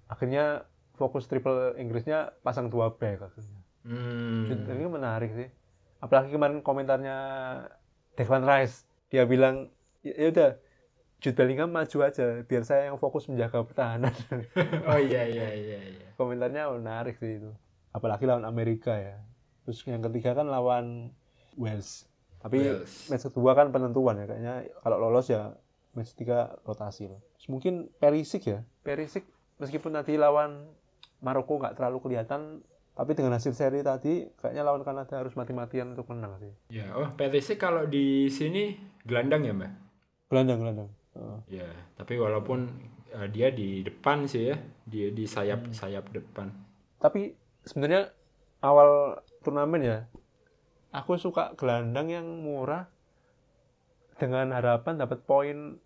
Akhirnya 0.06 0.68
fokus 1.00 1.25
triple 1.25 1.75
Inggrisnya 1.80 2.37
pasang 2.44 2.68
dua 2.68 2.92
back 2.92 3.32
akhirnya. 3.32 3.61
Hmm. 3.82 4.52
Ini 4.52 4.87
menarik 4.87 5.32
sih. 5.32 5.49
Apalagi 6.02 6.35
kemarin 6.35 6.61
komentarnya 6.61 7.16
Declan 8.18 8.44
Rice, 8.44 8.85
dia 9.09 9.25
bilang 9.25 9.71
ya, 10.02 10.14
ya 10.14 10.28
udah 10.30 10.50
Jude 11.23 11.38
Bellingham 11.38 11.71
maju 11.71 11.99
aja 12.02 12.42
biar 12.42 12.66
saya 12.66 12.90
yang 12.90 12.99
fokus 12.99 13.30
menjaga 13.30 13.62
pertahanan. 13.62 14.11
oh 14.90 14.99
iya 14.99 15.23
iya 15.30 15.54
iya 15.54 15.78
iya. 15.78 16.09
Komentarnya 16.18 16.66
menarik 16.75 17.14
sih 17.23 17.38
itu. 17.38 17.54
Apalagi 17.94 18.26
lawan 18.26 18.42
Amerika 18.42 18.99
ya. 18.99 19.23
Terus 19.62 19.87
yang 19.87 20.02
ketiga 20.02 20.35
kan 20.35 20.50
lawan 20.50 21.14
Wales. 21.54 22.11
Tapi 22.42 22.59
Wales. 22.59 23.06
match 23.06 23.30
kedua 23.30 23.54
kan 23.54 23.71
penentuan 23.71 24.18
ya 24.18 24.26
kayaknya 24.26 24.54
kalau 24.82 24.99
lolos 24.99 25.30
ya 25.30 25.54
match 25.94 26.18
tiga 26.18 26.59
rotasi 26.66 27.06
loh. 27.06 27.23
Terus 27.38 27.49
mungkin 27.54 27.87
Perisik 28.02 28.42
ya. 28.50 28.66
Perisik 28.82 29.23
meskipun 29.62 29.94
nanti 29.94 30.18
lawan 30.18 30.75
Maroko 31.23 31.62
nggak 31.62 31.78
terlalu 31.78 32.02
kelihatan 32.02 32.66
tapi 32.92 33.16
dengan 33.16 33.38
hasil 33.38 33.56
seri 33.56 33.80
tadi 33.80 34.26
kayaknya 34.37 34.66
lawan 34.66 34.85
Kanada 34.85 35.16
harus 35.16 35.32
mati-matian 35.32 35.97
untuk 35.97 36.12
menang 36.12 36.37
sih. 36.42 36.52
Ya, 36.68 36.92
oh 36.92 37.09
PTC 37.16 37.56
kalau 37.56 37.88
di 37.88 38.28
sini 38.28 38.76
gelandang 39.09 39.49
ya, 39.49 39.56
Mbak? 39.56 39.82
Gelandang, 40.33 40.65
gelandang. 40.65 40.91
Oh. 41.12 41.45
Ya, 41.45 41.69
tapi 41.93 42.17
walaupun 42.17 42.73
uh, 43.12 43.29
dia 43.29 43.53
di 43.53 43.85
depan 43.85 44.25
sih 44.25 44.49
ya, 44.49 44.57
dia 44.89 45.12
di 45.12 45.29
sayap 45.29 45.69
hmm. 45.69 45.77
sayap 45.77 46.09
depan. 46.09 46.49
Tapi 46.97 47.37
sebenarnya 47.69 48.09
awal 48.65 49.21
turnamen 49.45 49.85
ya, 49.85 49.99
aku 50.89 51.21
suka 51.21 51.53
gelandang 51.61 52.09
yang 52.09 52.25
murah 52.25 52.89
dengan 54.17 54.57
harapan 54.57 54.97
dapat 54.97 55.21
poin 55.29 55.77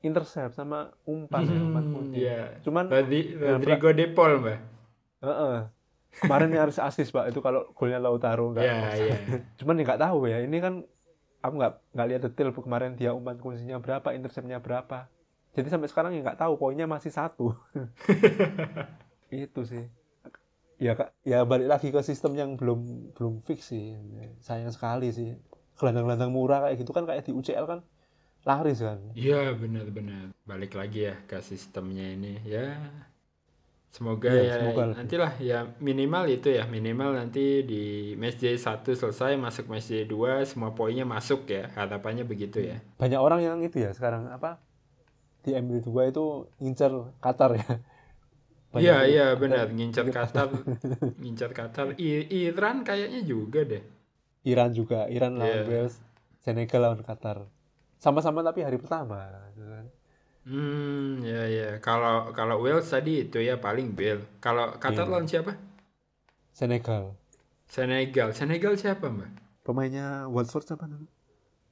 intercept 0.00 0.56
sama 0.56 0.88
umpan 1.04 1.44
hmm, 1.44 1.52
ya 1.52 1.60
umpan 1.60 1.84
Iya. 2.16 2.40
Cuman 2.64 2.84
Rodrigo 2.88 3.92
De 3.92 4.06
Paul, 4.08 4.40
Mbak. 4.40 4.58
Uh 5.20 5.28
-uh. 5.28 5.56
kemarin 6.12 6.52
harus 6.52 6.76
asis 6.76 7.08
pak 7.08 7.32
itu 7.32 7.40
kalau 7.40 7.72
golnya 7.72 7.96
Lautaro 7.96 8.52
nggak 8.52 8.68
Iya, 8.68 8.80
iya. 9.00 9.16
cuman 9.60 9.80
ya 9.80 9.82
nggak 9.88 10.02
tahu 10.04 10.28
ya 10.28 10.44
ini 10.44 10.60
kan 10.60 10.84
aku 11.42 11.54
nggak 11.58 11.72
nggak 11.92 12.06
lihat 12.08 12.20
detail 12.30 12.54
kemarin 12.54 12.94
dia 12.94 13.10
umpan 13.12 13.36
kuncinya 13.36 13.82
berapa 13.82 14.14
interceptnya 14.14 14.62
berapa. 14.62 15.10
Jadi 15.52 15.68
sampai 15.68 15.90
sekarang 15.90 16.16
ya 16.16 16.24
nggak 16.24 16.40
tahu 16.40 16.56
poinnya 16.56 16.88
masih 16.88 17.12
satu. 17.12 17.52
Itu 19.28 19.66
sih. 19.68 19.84
Ya 20.80 20.96
kak 20.96 21.12
ya 21.22 21.44
balik 21.44 21.68
lagi 21.68 21.88
ke 21.92 22.00
sistem 22.00 22.38
yang 22.38 22.50
belum 22.56 23.12
belum 23.18 23.44
fix 23.44 23.74
sih. 23.74 23.98
Sayang 24.40 24.72
sekali 24.72 25.12
sih. 25.12 25.36
Gelandang-gelandang 25.76 26.32
murah 26.32 26.64
kayak 26.64 26.80
gitu 26.80 26.94
kan 26.94 27.04
kayak 27.04 27.26
di 27.26 27.34
UCL 27.34 27.66
kan 27.68 27.80
laris 28.42 28.82
kan. 28.82 28.98
Iya, 29.14 29.54
benar-benar. 29.54 30.34
Balik 30.42 30.74
lagi 30.74 31.06
ya 31.10 31.14
ke 31.30 31.38
sistemnya 31.38 32.10
ini. 32.10 32.42
Ya, 32.42 32.74
semoga 33.92 34.26
Iya, 34.26 34.42
ya 34.42 34.54
semoga 34.58 34.82
lah. 34.82 34.94
nantilah 34.96 35.32
ya 35.38 35.58
minimal 35.78 36.24
itu 36.26 36.48
ya. 36.48 36.64
Minimal 36.64 37.10
nanti 37.12 37.60
di 37.60 37.82
match 38.16 38.40
day 38.40 38.56
1 38.56 38.64
selesai, 38.88 39.36
masuk 39.36 39.68
match 39.68 39.86
day 39.86 40.02
2, 40.02 40.42
semua 40.42 40.72
poinnya 40.72 41.04
masuk 41.04 41.44
ya. 41.46 41.68
Harapannya 41.70 42.24
begitu 42.24 42.58
ya. 42.58 42.80
banyak 42.96 43.20
orang 43.20 43.40
yang 43.40 43.58
itu 43.60 43.78
ya 43.78 43.92
sekarang 43.92 44.26
apa 44.26 44.56
di 45.42 45.52
MD2 45.52 45.90
itu 46.08 46.24
ngincer 46.58 46.92
Qatar 47.18 47.52
ya 47.54 47.68
Iya, 48.72 49.04
iya 49.04 49.26
benar. 49.36 49.68
Ngincar 49.68 50.08
Qatar. 50.08 50.48
Ngincar 51.20 51.52
Qatar. 51.52 51.92
I- 52.00 52.24
Iran 52.48 52.80
kayaknya 52.80 53.20
juga 53.20 53.68
deh. 53.68 53.84
Iran 54.42 54.72
juga 54.72 55.04
Iran 55.06 55.36
lawan 55.36 55.52
Iya. 55.60 55.68
Wales 55.68 56.00
Senegal 56.40 56.80
lawan 56.82 57.04
Qatar 57.04 57.44
sama-sama 57.94 58.40
tapi 58.40 58.64
hari 58.64 58.80
pertama 58.80 59.28
gitu 59.52 59.68
kan. 59.68 59.84
Hmm, 60.42 61.22
ya 61.22 61.46
ya. 61.46 61.68
Kalau 61.78 62.34
kalau 62.34 62.58
Wales 62.58 62.84
tadi 62.84 63.24
itu 63.24 63.38
ya 63.38 63.56
paling 63.56 63.94
Bale. 63.94 64.26
Kalau 64.38 64.74
Qatar 64.74 65.06
Iya. 65.06 65.10
lawan 65.10 65.26
siapa? 65.26 65.52
Senegal 66.50 67.14
Senegal. 67.64 68.28
Senegal 68.32 68.74
siapa, 68.76 69.08
Mbak? 69.08 69.30
pemainnya 69.62 70.26
Watford 70.26 70.66
siapa 70.66 70.84
namanya 70.84 71.06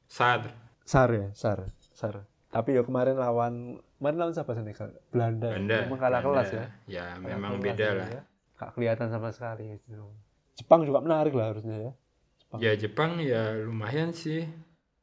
Sar. 0.06 0.46
Sar 0.86 1.10
ya 1.10 1.26
Sar 1.34 1.66
Sar 1.90 2.22
tapi 2.46 2.78
ya 2.78 2.86
kemarin 2.86 3.18
lawan 3.18 3.54
kemarin 3.98 4.16
lawan 4.16 4.30
siapa 4.32 4.54
Senegal 4.54 4.94
Belanda 5.10 5.50
Belanda. 5.50 5.78
memang 5.84 5.98
kalah 5.98 6.22
Belanda. 6.22 6.26
kelas 6.30 6.48
ya 6.50 6.64
Ya, 6.86 7.04
Kalah 7.10 7.26
memang 7.26 7.52
kelas 7.52 7.64
beda 7.66 7.82
ya, 7.84 7.98
lah. 7.98 8.08
ya. 8.08 8.22
Gak 8.56 8.70
kelihatan 8.72 9.08
sama 9.08 9.28
sekali 9.30 9.74
gitu. 9.74 10.06
Jepang 10.54 10.86
juga 10.86 11.02
menarik 11.02 11.34
lah 11.34 11.50
harusnya 11.50 11.76
ya 11.80 11.92
Jepang. 12.38 12.58
Ya 12.60 12.72
Jepang 12.76 13.10
ya 13.18 13.42
lumayan 13.58 14.14
sih. 14.14 14.46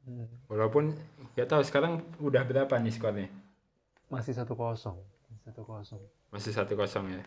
Hmm. 0.02 0.24
Walaupun 0.48 0.96
nggak 1.36 1.46
tahu 1.46 1.60
sekarang 1.60 2.00
udah 2.18 2.42
berapa 2.42 2.72
nih 2.74 2.88
skornya? 2.90 3.28
Masih 4.08 4.32
satu 4.32 4.52
kosong 4.52 4.98
satu 5.42 5.62
kosong 5.62 6.02
Masih 6.28 6.52
satu 6.52 6.74
kosong 6.74 7.08
ya. 7.08 7.22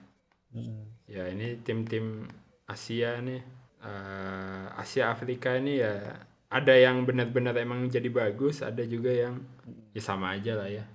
Hmm. 0.51 0.85
Ya 1.05 1.25
ini 1.25 1.57
tim-tim 1.57 2.29
Asia 2.65 3.17
nih, 3.17 3.41
eh, 3.81 4.65
Asia 4.75 5.09
Afrika 5.09 5.57
ini 5.57 5.79
ya 5.79 6.21
ada 6.47 6.73
yang 6.73 7.01
benar-benar 7.01 7.55
emang 7.55 7.88
jadi 7.88 8.05
bagus, 8.07 8.61
ada 8.61 8.83
juga 8.83 9.09
yang 9.09 9.41
ya 9.89 10.01
sama 10.01 10.35
aja 10.35 10.53
lah 10.55 10.69
ya. 10.69 10.85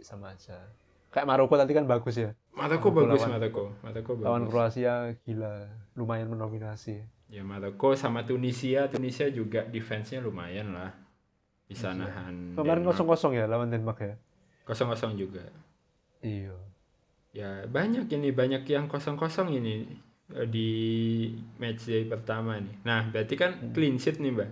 sama 0.00 0.30
aja 0.30 0.58
kayak 1.08 1.22
Maroko 1.24 1.54
tadi 1.54 1.70
kan 1.70 1.86
bagus 1.86 2.18
ya 2.18 2.34
Maroko 2.50 2.90
Maroko 2.90 3.06
bagus, 3.06 3.20
lawan- 3.22 3.32
Maroko, 3.32 3.64
Maroko 3.80 4.10
lawan 4.18 4.42
bagus. 4.42 4.50
Kroasia 4.50 4.94
gila 5.22 5.52
lumayan 5.94 6.26
mendominasi 6.28 6.98
Ya 7.30 7.40
Maroko 7.40 7.94
sama 7.94 8.20
Tunisia, 8.22 8.86
Tunisia 8.88 9.30
juga 9.30 9.62
defense-nya 9.64 10.18
lumayan 10.18 10.70
lah. 10.70 10.90
Bisa 11.64 11.90
Iya. 11.90 12.02
nahan. 12.02 12.34
kemarin 12.54 12.82
kosong 12.84 13.06
kosong 13.06 13.32
ya 13.34 13.46
lawan 13.46 13.70
Denmark 13.70 13.98
ya 13.98 14.14
Kosong-kosong 14.64 15.14
juga. 15.14 15.44
iya 16.20 16.52
Ya 17.34 17.66
banyak 17.66 18.06
ini 18.08 18.30
banyak 18.30 18.62
yang 18.64 18.86
kosong-kosong 18.86 19.50
ini 19.52 19.84
eh, 20.30 20.46
di 20.46 20.70
match 21.58 21.84
day 21.84 22.06
pertama 22.06 22.56
nih. 22.56 22.76
Nah 22.82 23.10
berarti 23.10 23.34
kan 23.34 23.74
clean 23.74 23.98
sheet 23.98 24.18
nih 24.18 24.30
mbak. 24.30 24.50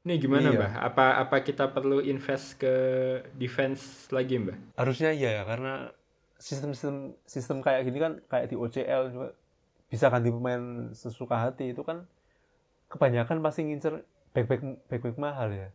Ini 0.00 0.14
gimana 0.16 0.48
Hmm. 0.48 0.54
Iya. 0.54 0.60
mbak? 0.62 0.72
Apa 0.86 1.06
apa 1.18 1.36
kita 1.40 1.68
perlu 1.68 1.98
invest 2.00 2.56
ke 2.56 2.74
defense 3.34 4.08
lagi 4.08 4.38
mbak? 4.38 4.56
harusnya 4.74 5.10
iya 5.10 5.30
ya 5.36 5.44
karena 5.44 5.90
sistem-sistem 6.38 6.96
sistem 7.26 7.60
kayak 7.60 7.84
gini 7.84 7.98
kan 7.98 8.12
kayak 8.26 8.48
di 8.48 8.56
OCL 8.56 9.10
juga 9.10 9.28
bisa 9.90 10.06
ganti 10.06 10.30
pemain 10.30 10.62
sesuka 10.94 11.36
hati 11.36 11.74
itu 11.74 11.82
kan 11.82 12.06
kebanyakan 12.86 13.42
pasti 13.42 13.66
ngincer 13.66 14.06
back 14.30 14.46
back 14.46 14.62
back 14.86 15.02
back 15.02 15.18
mahal 15.18 15.50
ya 15.50 15.68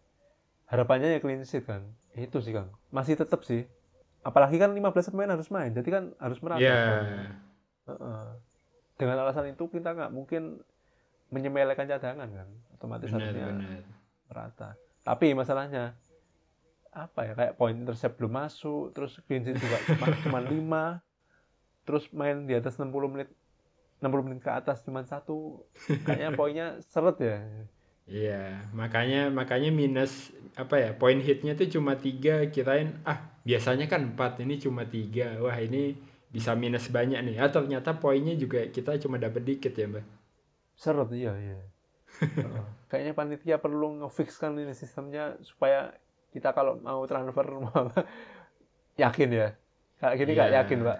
harapannya 0.66 1.12
ya 1.12 1.20
clean 1.20 1.44
sheet 1.44 1.68
kan 1.68 1.84
itu 2.16 2.40
sih 2.40 2.50
kang 2.50 2.72
masih 2.90 3.14
tetap 3.14 3.44
sih 3.44 3.68
apalagi 4.26 4.58
kan 4.58 4.74
15 4.74 5.14
pemain 5.14 5.30
harus 5.30 5.48
main 5.54 5.70
jadi 5.70 5.90
kan 5.90 6.04
harus 6.18 6.42
merata 6.42 6.66
Ya 6.66 6.82
Heeh. 7.86 8.26
dengan 8.98 9.22
alasan 9.22 9.54
itu 9.54 9.70
kita 9.70 9.94
nggak 9.94 10.10
mungkin 10.10 10.66
menyemelekan 11.30 11.86
cadangan 11.86 12.26
kan 12.26 12.50
otomatis 12.74 13.14
benar 13.14 13.22
harusnya 13.22 13.48
benar. 13.54 13.84
merata. 14.26 14.70
Tapi 15.06 15.38
masalahnya 15.38 15.94
apa 16.96 17.28
ya 17.28 17.34
kayak 17.36 17.54
poin 17.60 17.76
intercept 17.76 18.16
belum 18.18 18.34
masuk, 18.34 18.96
terus 18.96 19.20
sheet 19.20 19.60
juga 19.60 19.78
cuma 19.86 20.06
cuma 20.26 20.40
5. 20.42 21.86
Terus 21.86 22.10
main 22.16 22.50
di 22.50 22.58
atas 22.58 22.82
60 22.82 22.90
menit 23.12 23.30
60 24.02 24.26
menit 24.26 24.40
ke 24.42 24.50
atas 24.50 24.82
cuma 24.82 25.06
satu. 25.06 25.62
Kayaknya 26.08 26.30
poinnya 26.40 26.68
seret 26.90 27.18
ya. 27.22 27.38
Iya 28.06 28.70
makanya 28.74 29.30
makanya 29.30 29.70
minus 29.70 30.30
apa 30.56 30.78
ya 30.78 30.90
poin 30.96 31.22
hitnya 31.22 31.54
tuh 31.54 31.70
cuma 31.70 31.98
tiga 31.98 32.46
kirain 32.50 32.98
ah 33.04 33.35
biasanya 33.46 33.86
kan 33.86 34.12
empat 34.12 34.42
ini 34.42 34.58
cuma 34.58 34.84
tiga 34.84 35.38
wah 35.40 35.56
ini 35.56 35.94
bisa 36.34 36.52
minus 36.58 36.90
banyak 36.90 37.22
nih 37.22 37.36
ah 37.40 37.48
ternyata 37.48 37.96
poinnya 37.96 38.34
juga 38.36 38.66
kita 38.68 38.98
cuma 39.00 39.16
dapat 39.16 39.46
dikit 39.46 39.72
ya 39.72 39.86
mbak 39.88 40.04
Seret 40.76 41.08
iya 41.16 41.32
iya. 41.40 41.56
Kayaknya 42.92 43.14
panitia 43.16 43.56
perlu 43.60 44.04
ngefixkan 44.04 44.56
ini 44.60 44.76
sistemnya 44.76 45.40
supaya 45.40 45.96
kita 46.36 46.52
kalau 46.52 46.76
mau 46.84 47.00
transfer 47.08 47.48
yakin 49.04 49.30
ya. 49.32 49.48
Kayak 50.00 50.16
gini 50.20 50.32
nggak 50.36 50.52
Iya. 50.52 50.58
yakin, 50.64 50.80
Pak. 50.84 51.00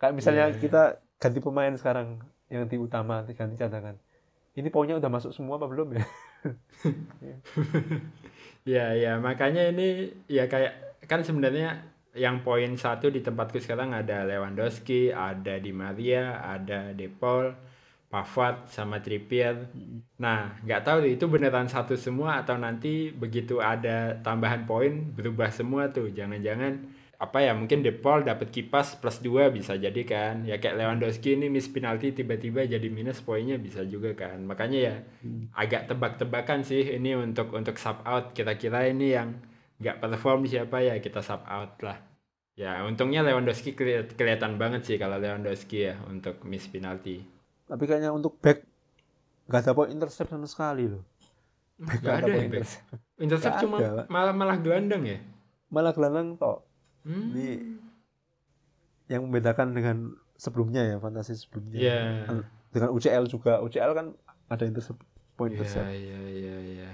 Kayak 0.00 0.14
misalnya 0.16 0.44
Iya. 0.48 0.56
kita 0.56 0.82
ganti 1.20 1.40
pemain 1.40 1.72
sekarang 1.76 2.20
yang 2.48 2.64
di 2.64 2.76
utama 2.80 3.24
ganti 3.28 3.56
cadangan. 3.56 3.96
Ini 4.56 4.68
poinnya 4.72 4.96
udah 4.96 5.12
masuk 5.12 5.32
semua 5.36 5.60
apa 5.60 5.68
belum 5.68 5.96
ya? 5.96 6.04
Ya, 8.68 8.92
ya, 8.92 9.16
makanya 9.16 9.72
ini 9.72 10.12
ya 10.28 10.44
kayak 10.44 10.89
kan 11.10 11.26
sebenarnya 11.26 11.90
yang 12.14 12.46
poin 12.46 12.70
satu 12.78 13.10
di 13.10 13.18
tempatku 13.18 13.58
sekarang 13.58 13.90
ada 13.90 14.22
Lewandowski, 14.22 15.10
ada 15.10 15.58
Di 15.58 15.74
Maria, 15.74 16.38
ada 16.38 16.94
De 16.94 17.10
Paul, 17.10 17.50
Pavard 18.10 18.66
sama 18.70 19.02
Trippier. 19.02 19.70
Nah, 20.18 20.58
nggak 20.62 20.82
tahu 20.86 21.06
deh, 21.06 21.18
itu 21.18 21.26
beneran 21.26 21.66
satu 21.66 21.98
semua 21.98 22.42
atau 22.42 22.58
nanti 22.58 23.10
begitu 23.10 23.58
ada 23.58 24.18
tambahan 24.22 24.66
poin 24.66 25.14
berubah 25.14 25.50
semua 25.50 25.90
tuh. 25.90 26.10
Jangan-jangan 26.10 27.02
apa 27.20 27.38
ya 27.44 27.52
mungkin 27.54 27.84
De 27.84 27.92
Paul 27.94 28.26
dapat 28.26 28.50
kipas 28.50 28.98
plus 28.98 29.22
2 29.22 29.54
bisa 29.54 29.78
jadi 29.78 30.02
kan. 30.02 30.42
Ya 30.42 30.58
kayak 30.58 30.78
Lewandowski 30.78 31.38
ini 31.38 31.46
miss 31.46 31.70
penalti 31.70 32.10
tiba-tiba 32.10 32.66
jadi 32.66 32.86
minus 32.90 33.22
poinnya 33.22 33.54
bisa 33.58 33.86
juga 33.86 34.14
kan. 34.18 34.42
Makanya 34.42 34.78
ya 34.78 34.94
agak 35.54 35.90
tebak-tebakan 35.90 36.66
sih 36.66 36.98
ini 36.98 37.14
untuk 37.14 37.54
untuk 37.54 37.78
sub 37.78 38.02
out 38.02 38.34
kira-kira 38.34 38.90
ini 38.90 39.14
yang 39.14 39.49
nggak 39.80 39.96
perform 39.98 40.44
siapa 40.44 40.76
ya 40.78 41.00
kita 41.00 41.20
sub 41.20 41.40
out 41.44 41.80
lah 41.80 41.96
ya 42.52 42.84
untungnya 42.84 43.24
Lewandowski 43.24 43.72
keli- 43.72 44.12
kelihatan 44.12 44.60
banget 44.60 44.84
sih 44.84 44.96
kalau 45.00 45.16
Lewandowski 45.16 45.88
ya 45.88 45.96
untuk 46.04 46.44
miss 46.44 46.68
penalti 46.68 47.24
Tapi 47.64 47.86
kayaknya 47.86 48.10
untuk 48.10 48.36
back 48.38 48.66
nggak 49.48 49.60
ada 49.62 49.72
poin 49.72 49.88
intercept 49.88 50.28
sama 50.28 50.44
sekali 50.44 50.86
loh. 50.86 51.02
Back 51.78 52.02
nggak 52.02 52.16
ada 52.18 52.30
ya 52.30 52.44
intercept. 52.44 52.86
intercept 53.16 53.56
cuma 53.62 53.76
ada, 53.78 54.04
malah 54.06 54.34
malah 54.34 54.56
gelandang 54.58 55.02
ya 55.06 55.18
Malah 55.70 55.94
gelandang 55.94 56.34
tok. 56.36 56.66
Hmm. 57.02 57.30
Ini 57.32 57.46
yang 59.08 59.26
membedakan 59.26 59.70
dengan 59.70 59.96
sebelumnya 60.34 60.82
ya, 60.84 60.96
fantasi 60.98 61.34
sebelumnya. 61.34 61.78
Iya. 61.78 62.00
Dengan 62.70 62.90
UCL 62.90 63.24
juga. 63.26 63.58
UCL 63.58 63.90
kan 63.90 64.06
ada 64.46 64.64
intercept 64.66 64.98
poin 65.34 65.50
Iya, 65.50 65.62
intercept. 65.62 65.86
iya, 65.88 66.20
iya, 66.26 66.56
iya. 66.60 66.90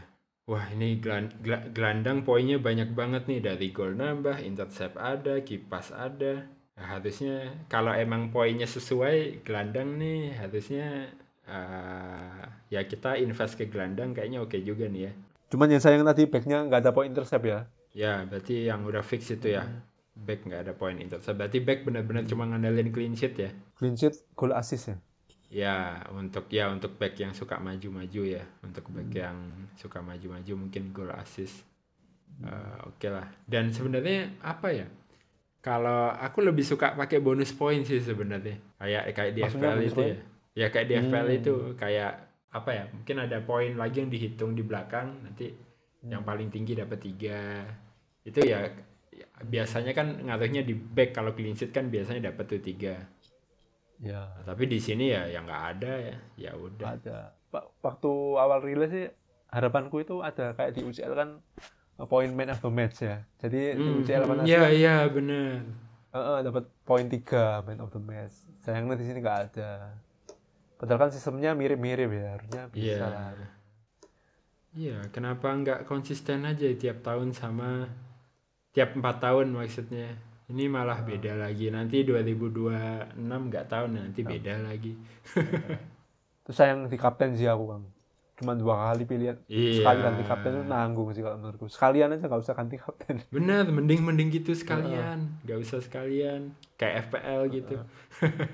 Wah, 0.47 0.67
ini 0.75 1.03
gelan- 1.03 1.35
gela- 1.43 1.67
gelandang 1.75 2.19
poinnya 2.23 2.59
banyak 2.63 2.95
banget 2.95 3.23
nih 3.31 3.41
dari 3.49 3.67
gol 3.77 3.93
nambah, 3.99 4.39
intercept 4.51 4.95
ada, 4.95 5.35
kipas 5.43 5.91
ada. 5.91 6.47
Nah, 6.79 6.87
harusnya 6.95 7.37
kalau 7.73 7.91
emang 8.05 8.31
poinnya 8.35 8.69
sesuai 8.77 9.43
gelandang 9.47 9.99
nih 9.99 10.21
harusnya 10.41 11.11
eh, 11.47 12.43
ya 12.75 12.81
kita 12.91 13.11
invest 13.25 13.55
ke 13.59 13.65
gelandang 13.73 14.11
kayaknya 14.15 14.39
oke 14.43 14.59
juga 14.63 14.87
nih 14.95 15.03
ya. 15.11 15.13
Cuman 15.51 15.69
yang 15.71 15.83
sayang 15.83 16.07
tadi 16.07 16.23
backnya 16.27 16.59
nggak 16.67 16.81
ada 16.83 16.93
poin 16.95 17.11
intercept 17.11 17.45
ya. 17.47 17.59
Ya, 17.95 18.23
berarti 18.29 18.67
yang 18.71 18.87
udah 18.87 19.03
fix 19.03 19.23
itu 19.35 19.49
ya. 19.57 19.63
Back 20.27 20.47
nggak 20.47 20.63
ada 20.67 20.73
poin 20.79 20.95
intercept. 20.99 21.39
Berarti 21.39 21.59
back 21.63 21.87
benar-benar 21.87 22.23
cuma 22.31 22.47
ngandelin 22.51 22.91
clean 22.95 23.15
sheet 23.19 23.35
ya. 23.39 23.51
Clean 23.79 23.95
sheet, 23.99 24.15
goal 24.39 24.55
assist 24.55 24.95
ya. 24.95 24.97
Ya, 25.47 26.03
untuk 26.11 26.51
ya 26.51 26.67
untuk 26.69 26.99
back 26.99 27.23
yang 27.23 27.31
suka 27.31 27.63
maju-maju 27.63 28.23
ya, 28.27 28.43
untuk 28.67 28.91
back 28.91 29.11
yang 29.15 29.37
suka 29.79 30.03
maju-maju 30.03 30.53
mungkin 30.67 30.91
goal 30.91 31.15
assist. 31.15 31.63
Eh, 32.43 32.77
Oke 32.85 33.07
lah. 33.09 33.31
Dan 33.47 33.71
sebenarnya 33.71 34.35
apa 34.43 34.75
ya? 34.75 34.87
Kalau 35.63 36.11
aku 36.13 36.43
lebih 36.47 36.63
suka 36.67 36.95
pakai 36.95 37.19
bonus 37.23 37.55
poin 37.55 37.83
sih 37.83 37.99
sebenarnya. 37.99 38.59
Kayak 38.79 39.03
kayak 39.15 39.33
di 39.35 39.41
Maksudnya 39.43 39.71
FPL 39.75 39.83
itu 39.87 40.03
ya. 40.03 40.17
Ya 40.57 40.67
kayak 40.71 40.87
di 40.87 40.95
FPL 40.99 41.29
Hmm. 41.31 41.39
itu 41.43 41.55
kayak 41.79 42.13
apa 42.51 42.71
ya? 42.71 42.85
Mungkin 42.91 43.17
ada 43.19 43.39
poin 43.43 43.71
lagi 43.75 43.97
yang 44.03 44.11
dihitung 44.11 44.53
di 44.55 44.63
belakang 44.63 45.15
nanti 45.23 45.51
yang 46.07 46.23
Hmm. 46.23 46.29
paling 46.29 46.49
tinggi 46.51 46.75
dapat 46.75 46.99
tiga. 47.03 47.67
Itu 48.23 48.43
ya, 48.43 48.67
ya 49.11 49.27
biasanya 49.43 49.95
kan 49.95 50.27
ngaruhnya 50.27 50.63
di 50.63 50.75
back 50.75 51.15
kalau 51.15 51.35
clean 51.35 51.55
sheet 51.55 51.71
kan 51.71 51.87
biasanya 51.87 52.31
dapat 52.35 52.45
tuh 52.47 52.63
tiga. 52.63 52.95
Ya, 53.97 54.29
Nah, 54.29 54.45
tapi 54.45 54.67
di 54.67 54.77
sini 54.77 55.09
ya 55.09 55.25
yang 55.27 55.45
nggak 55.45 55.65
ada 55.73 55.93
ya. 55.97 56.17
Ya 56.37 56.53
udah. 56.53 56.87
ada. 56.95 57.19
Wa- 57.49 57.71
Waktu 57.81 58.13
awal 58.37 58.61
rilis 58.61 58.91
sih 58.91 59.07
harapanku 59.49 60.01
itu 60.01 60.21
ada 60.21 60.53
kayak 60.53 60.73
di 60.73 60.83
UCL 60.83 61.13
kan 61.13 61.29
eh, 61.97 62.05
poin 62.05 62.29
man 62.29 62.53
of 62.53 62.61
the 62.61 62.69
match 62.69 63.01
ya. 63.01 63.25
Jadi 63.39 63.75
di 63.75 63.81
Hmm, 63.81 64.01
UCL 64.01 64.21
hmm, 64.21 64.31
Fantasy 64.31 64.51
Iya 64.51 64.63
iya 64.71 64.97
bener. 65.07 65.65
eh, 66.11 66.19
eh, 66.19 66.39
dapat 66.43 66.65
poin 66.83 67.07
3 67.07 67.63
man 67.63 67.81
of 67.81 67.89
the 67.89 67.99
match. 67.99 68.37
Sayangnya 68.61 68.95
di 68.95 69.05
sini 69.05 69.19
nggak 69.21 69.41
ada. 69.49 69.97
Padahal 70.77 71.01
kan 71.03 71.11
sistemnya 71.11 71.57
mirip-mirip 71.57 72.11
ya, 72.11 72.37
harusnya 72.37 72.63
bisa. 72.69 72.85
Iya. 72.85 72.99
lah. 73.01 73.33
Iya, 74.77 74.99
kenapa 75.09 75.49
nggak 75.49 75.89
konsisten 75.89 76.45
aja 76.45 76.69
tiap 76.77 77.01
tahun 77.01 77.33
sama 77.33 77.89
tiap 78.71 78.93
empat 78.93 79.25
tahun 79.25 79.57
maksudnya. 79.57 80.21
Ini 80.47 80.71
malah 80.71 81.03
beda 81.03 81.35
lagi. 81.35 81.75
Nanti 81.75 82.07
2026 82.07 83.19
nggak 83.19 83.67
tahu 83.67 83.85
nanti 83.91 84.21
beda 84.23 84.63
lagi. 84.63 84.95
Terus 86.47 86.57
sayang 86.57 86.87
di 86.87 86.95
kapten 86.95 87.35
sih 87.35 87.51
aku 87.51 87.65
bang. 87.67 87.83
Cuma 88.37 88.53
dua 88.55 88.93
kali 88.93 89.09
pilihan. 89.09 89.41
Iya. 89.51 89.83
Sekali 89.83 89.99
ganti 90.07 90.23
kapten 90.29 90.51
itu 90.55 90.65
nanggung 90.69 91.09
sih 91.11 91.25
kalau 91.25 91.41
menurutku. 91.43 91.67
Sekalian 91.67 92.15
aja 92.15 92.31
nggak 92.31 92.43
usah 92.47 92.55
ganti 92.55 92.77
kapten. 92.79 93.17
Bener, 93.35 93.67
mending 93.67 94.07
mending 94.07 94.29
gitu 94.31 94.55
sekalian. 94.55 95.41
Nggak 95.43 95.59
usah 95.67 95.83
sekalian. 95.83 96.55
Kayak 96.79 97.11
FPL 97.11 97.43
gitu. 97.51 97.77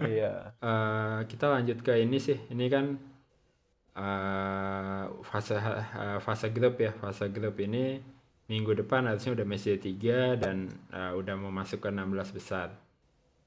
iya. 0.09 0.33
Eh, 0.65 1.19
kita 1.29 1.51
lanjut 1.51 1.85
ke 1.85 1.93
ini 1.99 2.17
sih. 2.17 2.39
Ini 2.49 2.67
kan 2.73 2.97
eh, 4.01 5.05
fase 5.27 5.59
eh, 5.61 6.19
fase 6.25 6.49
grup 6.55 6.81
ya. 6.81 6.95
Fase 6.97 7.29
grup 7.29 7.59
ini 7.61 7.99
minggu 8.53 8.85
depan 8.85 9.09
harusnya 9.09 9.33
udah 9.33 9.47
Messi 9.49 9.73
3 9.81 10.37
dan 10.37 10.69
eh, 10.93 11.13
udah 11.17 11.35
mau 11.41 11.49
masuk 11.49 11.81
ke 11.81 11.89
16 11.89 12.37
besar. 12.37 12.69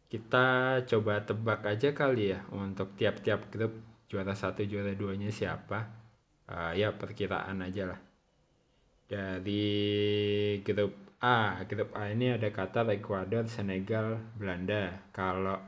Kita 0.10 0.82
coba 0.90 1.22
tebak 1.22 1.62
aja 1.70 1.94
kali 1.94 2.34
ya 2.34 2.42
untuk 2.50 2.98
tiap-tiap 2.98 3.54
grup 3.54 3.74
juara 4.10 4.34
satu 4.34 4.66
juara 4.66 4.98
duanya 4.98 5.30
siapa. 5.30 5.86
Eh, 6.50 6.82
ya 6.82 6.90
perkiraan 6.98 7.62
aja 7.62 7.94
lah. 7.94 8.00
Dari 9.06 9.70
grup 10.66 11.22
A, 11.22 11.62
grup 11.70 11.94
A 11.94 12.10
ini 12.10 12.34
ada 12.34 12.50
Qatar, 12.50 12.90
Ekuador, 12.90 13.46
Senegal, 13.46 14.18
Belanda. 14.34 15.06
Kalau 15.14 15.62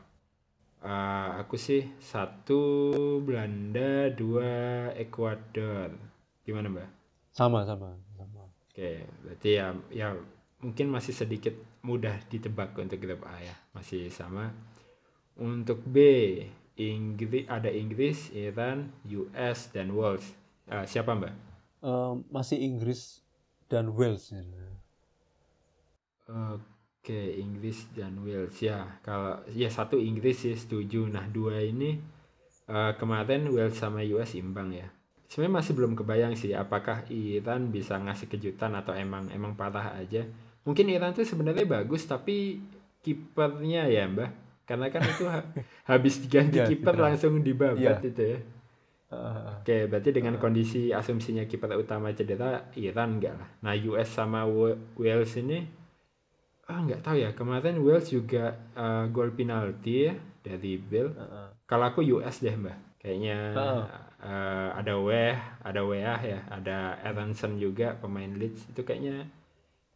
eh, 0.81 1.29
aku 1.37 1.61
sih 1.61 1.85
satu 2.01 2.81
Belanda, 3.21 4.09
dua 4.09 4.89
Ekuador. 4.97 5.93
Gimana 6.41 6.73
Mbak? 6.73 6.89
Sama 7.37 7.61
sama. 7.69 8.06
Oke, 8.77 9.09
berarti 9.25 9.57
ya 9.57 9.73
ya 9.89 10.13
mungkin 10.61 10.93
masih 10.93 11.09
sedikit 11.09 11.57
mudah 11.81 12.13
ditebak 12.29 12.77
untuk 12.77 13.01
grup 13.01 13.25
A 13.25 13.41
ya, 13.41 13.57
masih 13.73 14.13
sama. 14.13 14.53
Untuk 15.33 15.81
B, 15.81 15.97
Inggris 16.77 17.49
ada 17.49 17.73
Inggris, 17.73 18.29
Iran, 18.37 18.93
US 19.09 19.73
dan 19.73 19.97
Wales. 19.97 20.29
Eh, 20.69 20.85
siapa 20.85 21.17
Mbak? 21.17 21.33
Eh, 21.89 22.13
masih 22.29 22.61
Inggris 22.61 23.25
dan 23.65 23.97
Wales. 23.97 24.29
ya. 24.29 24.45
Oke, 26.29 27.33
Inggris 27.33 27.89
dan 27.97 28.21
Wales 28.21 28.61
ya. 28.61 29.01
Kalau 29.01 29.41
ya 29.57 29.73
satu 29.73 29.97
Inggris 29.97 30.45
sih 30.45 30.53
setuju. 30.53 31.09
Nah 31.09 31.25
dua 31.25 31.65
ini 31.65 31.97
eh, 32.69 32.93
kemarin 32.93 33.49
Wales 33.49 33.73
sama 33.73 34.05
US 34.05 34.37
imbang 34.37 34.69
ya. 34.69 34.85
Sebenarnya 35.27 35.55
masih 35.59 35.73
belum 35.75 35.93
kebayang 35.99 36.33
sih 36.39 36.55
apakah 36.55 37.03
Iran 37.11 37.67
bisa 37.67 37.99
ngasih 37.99 38.27
kejutan 38.31 38.71
atau 38.79 38.95
emang 38.95 39.27
emang 39.31 39.53
parah 39.59 39.91
aja. 39.99 40.23
Mungkin 40.63 40.87
Iran 40.87 41.11
tuh 41.11 41.27
sebenarnya 41.27 41.67
bagus 41.67 42.07
tapi 42.07 42.63
kipernya 43.03 43.87
ya 43.91 44.07
Mbak. 44.07 44.29
Karena 44.67 44.87
kan 44.91 45.03
itu 45.03 45.23
ha- 45.27 45.47
habis 45.91 46.19
diganti 46.23 46.59
Iya, 46.59 46.67
kiper 46.67 46.95
langsung 46.95 47.39
dibabat 47.43 47.99
Iya. 48.03 48.09
itu 48.11 48.23
ya. 48.35 48.39
Eh, 49.07 49.41
Oke, 49.63 49.77
berarti 49.87 50.09
dengan 50.15 50.35
kondisi 50.39 50.91
asumsinya 50.91 51.43
kiper 51.47 51.75
utama 51.79 52.11
cedera, 52.15 52.67
Iran 52.75 53.19
enggak 53.19 53.33
lah. 53.39 53.49
Nah, 53.63 53.73
US 53.87 54.09
sama 54.11 54.43
Wa- 54.47 54.75
Wales 54.99 55.31
ini, 55.39 55.59
ah 56.67 56.79
nggak 56.83 57.01
tahu 57.05 57.17
ya. 57.23 57.29
Kemarin 57.31 57.79
Wales 57.83 58.07
juga 58.11 58.55
eh, 58.75 59.03
gol 59.15 59.31
penalti 59.31 60.11
ya 60.11 60.13
dari 60.43 60.75
Bill. 60.79 61.09
eh, 61.15 61.23
eh. 61.23 61.47
Kalau 61.67 61.83
aku 61.87 61.99
US 62.15 62.39
deh 62.43 62.55
mbak, 62.55 62.77
kayaknya 63.03 63.37
Heeh. 63.55 63.83
Eh, 64.21 64.69
ada 64.73 64.93
Weh, 64.97 65.35
ada 65.61 65.81
Weah 65.85 66.19
ya, 66.21 66.39
ada 66.49 66.97
Aronson 67.03 67.57
juga 67.57 67.93
pemain 67.97 68.29
Leeds 68.29 68.69
itu 68.71 68.81
kayaknya 68.81 69.27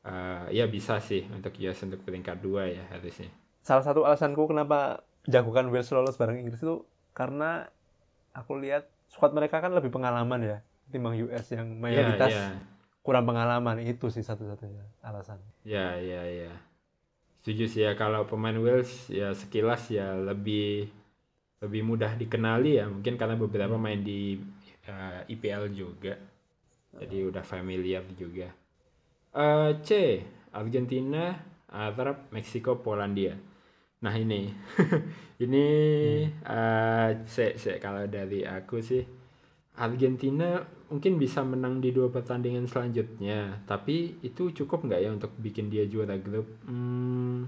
eh, 0.06 0.46
ya 0.54 0.66
bisa 0.70 0.98
sih 1.02 1.26
untuk 1.32 1.54
US 1.62 1.80
untuk 1.86 2.02
peringkat 2.06 2.38
dua 2.42 2.70
ya 2.70 2.84
harusnya. 2.94 3.30
Salah 3.62 3.86
satu 3.86 4.06
alasanku 4.06 4.50
kenapa 4.50 5.06
jagokan 5.30 5.70
Wales 5.70 5.90
lolos 5.94 6.18
bareng 6.18 6.42
Inggris 6.42 6.62
itu 6.62 6.82
karena 7.14 7.70
aku 8.34 8.58
lihat 8.58 8.90
squad 9.12 9.36
mereka 9.38 9.62
kan 9.62 9.70
lebih 9.76 9.92
pengalaman 9.94 10.42
ya 10.42 10.58
ketimbang 10.90 11.16
US 11.30 11.46
yang 11.54 11.68
Ya, 11.68 11.84
mayoritas 11.84 12.32
ya, 12.34 12.46
kurang 13.06 13.26
pengalaman 13.30 13.78
itu 13.84 14.10
sih 14.10 14.24
satu-satunya 14.26 14.82
alasan. 15.06 15.38
ya, 15.64 15.98
ya, 15.98 16.24
ya. 16.26 16.54
Setuju 17.42 17.66
sih 17.70 17.82
ya 17.86 17.98
kalau 17.98 18.26
pemain 18.30 18.54
Wales 18.58 19.10
ya 19.10 19.34
sekilas 19.34 19.90
ya 19.90 20.14
lebih 20.14 20.90
lebih 21.62 21.86
mudah 21.86 22.17
dikenali 22.17 22.82
ya 22.82 22.89
mungkin 22.89 23.15
karena 23.15 23.38
beberapa 23.38 23.78
main 23.78 24.02
di 24.02 24.38
eh, 24.89 25.21
IPL 25.30 25.69
juga. 25.71 26.17
Jadi 26.91 27.17
udah 27.24 27.45
familiar 27.45 28.04
juga. 28.17 28.50
Eh, 29.32 29.71
C 29.86 29.89
Argentina 30.52 31.38
Arab 31.71 32.34
Meksiko 32.34 32.82
Polandia. 32.82 33.38
Nah 34.02 34.13
ini. 34.17 34.50
Ini 35.41 35.67
eh, 36.30 37.10
C, 37.26 37.58
C. 37.58 37.82
Kalau 37.82 38.06
dari 38.06 38.45
aku 38.45 38.78
sih 38.82 39.02
Argentina 39.82 40.62
mungkin 40.91 41.15
bisa 41.15 41.41
menang 41.41 41.80
di 41.80 41.89
dua 41.95 42.12
pertandingan 42.12 42.67
selanjutnya. 42.67 43.63
Tapi 43.65 44.21
itu 44.21 44.52
cukup 44.52 44.86
nggak 44.86 45.02
ya 45.02 45.10
untuk 45.10 45.32
bikin 45.39 45.71
dia 45.71 45.88
juara 45.88 46.19
grup? 46.19 46.45
Hmm, 46.67 47.47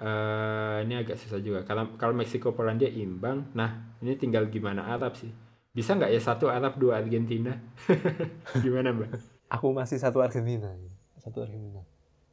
eh, 0.00 0.76
ini 0.84 0.94
agak 0.96 1.16
susah 1.16 1.40
juga 1.40 1.64
kalau 1.64 1.96
kalau 2.00 2.12
Meksiko 2.16 2.52
Polandia 2.52 2.88
imbang 2.88 3.50
nah 3.56 3.96
ini 4.04 4.16
tinggal 4.16 4.48
gimana 4.48 4.84
Arab 4.86 5.16
sih 5.16 5.30
bisa 5.76 5.92
nggak 5.92 6.12
ya 6.12 6.20
satu 6.20 6.48
Arab 6.48 6.80
dua 6.80 7.04
Argentina 7.04 7.52
gimana 8.64 8.96
mbak 8.96 9.36
Aku 9.46 9.70
masih 9.70 10.02
satu 10.02 10.18
Argentina, 10.26 10.74
ya. 10.74 10.92
satu 11.22 11.46
Argentina. 11.46 11.78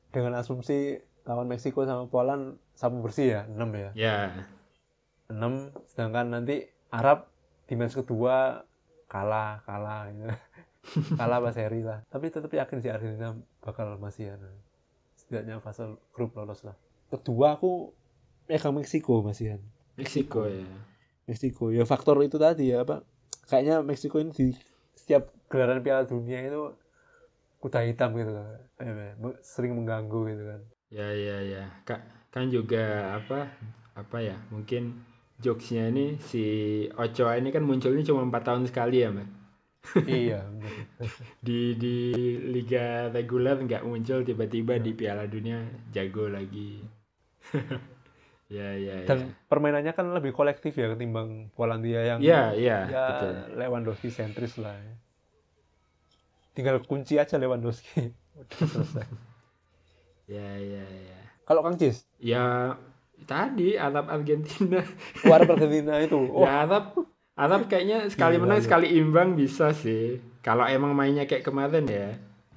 Dengan 0.09 0.41
asumsi 0.41 0.97
lawan 1.29 1.45
Meksiko 1.45 1.85
sama 1.85 2.09
Poland 2.09 2.57
sapu 2.73 3.05
bersih 3.05 3.37
ya, 3.37 3.41
6 3.45 3.69
ya. 3.77 3.89
ya 3.93 4.17
6 5.29 5.37
sedangkan 5.93 6.33
nanti 6.33 6.65
Arab 6.89 7.29
di 7.69 7.77
match 7.77 8.01
kedua 8.01 8.65
kalah, 9.05 9.61
kalah 9.65 10.09
gitu. 10.09 10.25
kalah 11.21 11.37
pas 11.37 11.53
seri 11.53 11.85
lah. 11.85 12.01
Tapi 12.09 12.33
tetap 12.33 12.49
yakin 12.49 12.77
sih 12.81 12.89
Argentina 12.89 13.37
bakal 13.61 13.93
masih 14.01 14.33
ya. 14.33 14.35
Setidaknya 15.13 15.61
fase 15.61 15.85
grup 16.17 16.33
lolos 16.33 16.65
lah. 16.65 16.73
Kedua 17.13 17.53
aku 17.53 17.93
pegang 18.49 18.73
Meksiko 18.73 19.21
masih 19.21 19.53
ya. 19.53 19.57
Meksiko 20.01 20.49
ya. 20.49 20.65
Meksiko. 21.29 21.69
Ya 21.69 21.85
faktor 21.85 22.17
itu 22.25 22.41
tadi 22.41 22.73
ya 22.73 22.81
apa 22.81 23.05
kayaknya 23.45 23.85
Meksiko 23.85 24.17
ini 24.17 24.33
di 24.33 24.49
setiap 24.97 25.29
gelaran 25.45 25.85
Piala 25.85 26.09
Dunia 26.09 26.41
itu 26.41 26.73
kuda 27.61 27.85
hitam 27.85 28.17
gitu 28.17 28.33
kan 28.33 28.59
Eh, 28.81 29.13
sering 29.45 29.77
mengganggu 29.77 30.25
gitu 30.33 30.43
kan. 30.49 30.61
Ya 30.89 31.07
ya 31.13 31.37
ya. 31.45 31.63
Kak 31.85 32.01
kan 32.33 32.49
juga 32.49 33.13
apa 33.21 33.53
apa 33.93 34.17
ya 34.17 34.33
mungkin 34.49 35.05
jokesnya 35.37 35.93
ini 35.93 36.17
si 36.17 36.43
Ochoa 36.97 37.37
ini 37.37 37.53
kan 37.53 37.61
munculnya 37.61 38.01
cuma 38.01 38.25
empat 38.25 38.41
tahun 38.49 38.65
sekali 38.65 39.05
ya 39.05 39.13
mbak? 39.13 39.29
Iya. 40.09 40.41
Di 41.45 41.75
di 41.75 41.95
liga 42.41 43.11
reguler 43.11 43.59
nggak 43.59 43.83
muncul 43.83 44.23
tiba-tiba 44.23 44.79
di 44.79 44.95
Piala 44.95 45.27
Dunia 45.27 45.59
jago 45.91 46.31
lagi 46.31 46.79
ya 48.53 48.67
ya 48.77 48.93
ya. 49.01 49.07
Dan 49.07 49.33
permainannya 49.49 49.93
kan 49.93 50.09
lebih 50.13 50.33
kolektif 50.35 50.77
ya 50.77 50.93
ketimbang 50.93 51.49
Polandia 51.53 52.01
yang 52.05 52.19
ya 52.21 52.53
ya 52.53 52.85
ya 52.85 53.03
betul. 53.09 53.31
Lewandowski 53.57 54.09
sentris 54.13 54.57
lah 54.61 54.73
ya. 54.73 54.93
tinggal 56.53 56.77
kunci 56.85 57.17
aja 57.17 57.41
Lewandowski. 57.41 58.13
Udah 58.37 58.67
selesai. 58.69 59.05
Ya 60.29 60.49
ya 60.57 60.85
ya. 60.85 61.19
Kalau 61.43 61.65
Kang 61.65 61.75
Cis? 61.75 62.05
Ya 62.21 62.77
tadi 63.25 63.75
Arab 63.75 64.07
Argentina. 64.07 64.85
Warna 65.25 65.57
Argentina 65.57 65.97
itu. 65.99 66.19
Oh. 66.33 66.45
Ya 66.45 66.63
Arab 66.69 66.93
Arab 67.33 67.65
kayaknya 67.65 68.05
sekali 68.13 68.37
Gila, 68.37 68.43
menang 68.45 68.59
ya. 68.61 68.65
sekali 68.69 68.87
imbang 68.93 69.33
bisa 69.33 69.73
sih. 69.73 70.21
Kalau 70.45 70.69
emang 70.69 70.93
mainnya 70.93 71.25
kayak 71.25 71.41
kemarin 71.41 71.89
ya. 71.89 72.09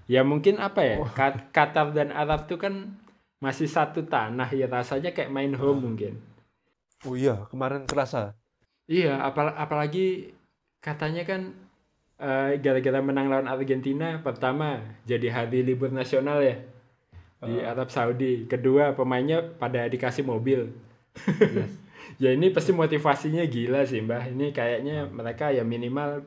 Ya 0.06 0.20
mungkin 0.22 0.60
apa 0.60 0.84
ya? 0.84 0.96
Oh. 1.00 1.08
Qatar 1.50 1.96
dan 1.96 2.12
Arab 2.12 2.44
tuh 2.46 2.60
kan 2.60 3.00
masih 3.42 3.68
satu 3.68 4.04
tanah 4.06 4.48
ya 4.52 4.66
rasanya 4.66 5.12
kayak 5.12 5.32
main 5.32 5.52
home 5.52 5.92
mungkin 5.92 6.18
oh 7.04 7.14
iya 7.14 7.44
kemarin 7.52 7.84
kerasa 7.84 8.32
Iya, 8.86 9.18
apal 9.18 9.50
apalagi 9.50 10.30
katanya 10.78 11.26
kan 11.26 11.50
eh, 12.22 12.54
gara-gara 12.62 13.02
menang 13.02 13.26
lawan 13.26 13.50
Argentina 13.50 14.22
pertama 14.22 14.78
jadi 15.02 15.26
hari 15.34 15.66
libur 15.66 15.90
nasional 15.90 16.38
ya 16.38 16.56
di 17.42 17.58
Arab 17.66 17.90
Saudi. 17.90 18.46
Kedua 18.46 18.94
pemainnya 18.94 19.42
pada 19.42 19.86
dikasih 19.90 20.24
mobil. 20.26 20.70
Yes. 21.28 21.70
Ya 22.22 22.32
ini 22.32 22.54
pasti 22.54 22.70
motivasinya 22.70 23.44
gila 23.44 23.82
sih 23.82 23.98
Mbah. 24.00 24.30
Ini 24.30 24.54
kayaknya 24.54 25.10
mereka 25.10 25.50
ya 25.50 25.66
minimal 25.66 26.22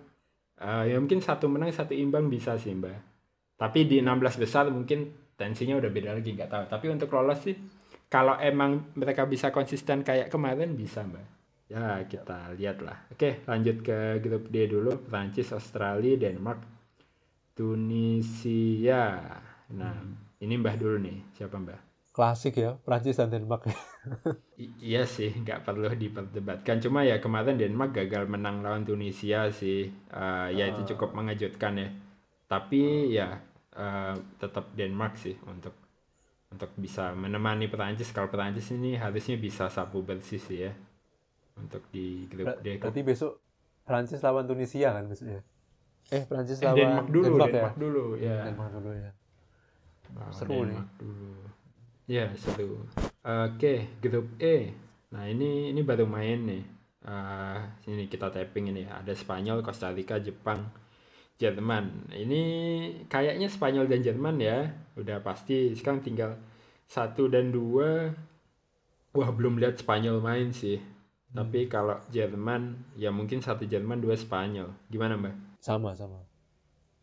eh, 0.59 0.91
ya 0.91 0.99
mungkin 0.99 1.23
satu 1.23 1.47
menang 1.47 1.71
satu 1.71 1.95
imbang 1.95 2.27
bisa 2.27 2.59
sih 2.59 2.75
Mbah. 2.75 2.99
Tapi 3.55 3.87
di 3.87 4.03
16 4.03 4.43
besar 4.43 4.67
mungkin 4.69 5.07
tensinya 5.39 5.75
udah 5.81 5.91
beda 5.95 6.11
lagi 6.17 6.29
nggak 6.35 6.51
tahu. 6.51 6.63
Tapi 6.73 6.85
untuk 6.95 7.09
lolos 7.15 7.39
sih 7.47 7.55
kalau 8.11 8.35
emang 8.41 8.71
mereka 8.99 9.23
bisa 9.33 9.47
konsisten 9.57 10.03
kayak 10.03 10.27
kemarin 10.33 10.75
bisa 10.75 11.01
Mbah. 11.07 11.27
Ya 11.69 12.01
kita 12.11 12.51
lihat 12.59 12.77
lah. 12.83 12.97
Oke 13.13 13.29
lanjut 13.49 13.77
ke 13.87 13.97
grup 14.25 14.43
D 14.53 14.65
dulu. 14.67 14.91
Prancis, 15.09 15.49
Australia, 15.55 16.17
Denmark, 16.17 16.59
Tunisia. 17.57 19.03
Nah 19.79 19.97
ini 20.43 20.53
Mbah 20.61 20.75
dulu 20.81 20.97
nih. 21.05 21.17
Siapa 21.37 21.55
Mbah? 21.59 21.79
Klasik 22.15 22.59
ya, 22.59 22.71
Prancis 22.85 23.15
dan 23.19 23.29
Denmark. 23.31 23.63
I- 24.63 24.75
iya 24.91 25.03
sih, 25.15 25.31
nggak 25.43 25.63
perlu 25.65 25.87
diperdebatkan. 26.03 26.77
Cuma 26.83 26.99
ya 27.07 27.17
kemarin 27.23 27.55
Denmark 27.61 27.91
gagal 27.95 28.23
menang 28.33 28.59
lawan 28.65 28.83
Tunisia 28.83 29.47
sih. 29.61 29.87
Eh, 30.11 30.47
ya 30.59 30.65
itu 30.71 30.81
cukup 30.95 31.09
mengejutkan 31.17 31.73
ya. 31.83 31.89
Tapi 32.51 32.81
ya 33.17 33.27
eh, 33.85 34.15
tetap 34.41 34.65
Denmark 34.79 35.13
sih 35.23 35.35
untuk 35.53 35.75
untuk 36.53 36.71
bisa 36.85 37.05
menemani 37.23 37.65
Perancis. 37.73 38.09
Kalau 38.15 38.29
Perancis 38.33 38.67
ini 38.77 38.91
harusnya 39.03 39.37
bisa 39.45 39.65
sapu 39.75 39.99
bersih 40.09 40.41
sih 40.47 40.59
ya 40.67 40.73
untuk 41.61 41.83
di 41.93 42.25
grup 42.31 42.47
Ber- 42.47 42.59
D. 42.65 42.67
Berarti 42.81 43.01
besok 43.09 43.31
Prancis 43.87 44.21
lawan 44.25 44.45
Tunisia 44.49 44.89
kan 44.95 45.05
besoknya? 45.11 45.39
Eh, 46.15 46.23
Prancis 46.29 46.59
Eh, 46.61 46.65
lawan 46.67 46.77
Denmark 46.77 47.07
dulu, 47.11 47.23
Denmark 47.25 47.51
Denmark, 47.53 47.75
ya? 47.75 47.81
dulu 47.83 48.05
ya. 48.19 48.37
Denmark 48.45 48.71
dulu 48.77 48.91
ya. 48.95 49.11
Lawan 50.15 50.33
Seru 50.37 50.59
nih. 50.69 50.81
Denmark 50.81 50.89
dulu. 51.01 51.31
Ya, 52.09 52.25
seru. 52.35 52.81
Oke, 53.21 53.73
grup 54.01 54.25
E. 54.41 54.73
Nah, 55.13 55.25
ini 55.29 55.69
ini 55.71 55.81
baru 55.85 56.05
main 56.09 56.39
nih. 56.49 56.63
Eh, 57.05 57.59
sini 57.85 58.03
kita 58.11 58.27
tapping 58.33 58.65
ini 58.73 58.83
ada 58.89 59.13
Spanyol, 59.15 59.61
Costa 59.63 59.89
Rica, 59.93 60.17
Jepang, 60.19 60.61
Jerman. 61.39 62.11
Ini 62.11 62.41
kayaknya 63.07 63.47
Spanyol 63.47 63.87
dan 63.87 64.03
Jerman 64.03 64.35
ya, 64.43 64.75
udah 64.99 65.23
pasti. 65.23 65.71
Sekarang 65.71 66.03
tinggal 66.03 66.35
satu 66.83 67.31
dan 67.31 67.55
dua. 67.55 68.11
Wah, 69.15 69.31
belum 69.31 69.55
lihat 69.55 69.79
Spanyol 69.79 70.19
main 70.19 70.51
sih. 70.51 70.83
Tapi 71.31 71.71
kalau 71.71 71.95
Jerman, 72.11 72.93
ya 72.99 73.09
mungkin 73.15 73.39
satu 73.39 73.63
Jerman, 73.63 74.03
dua 74.03 74.19
Spanyol. 74.19 74.67
Gimana, 74.91 75.15
Mbak? 75.15 75.63
Sama, 75.63 75.95
sama. 75.95 76.19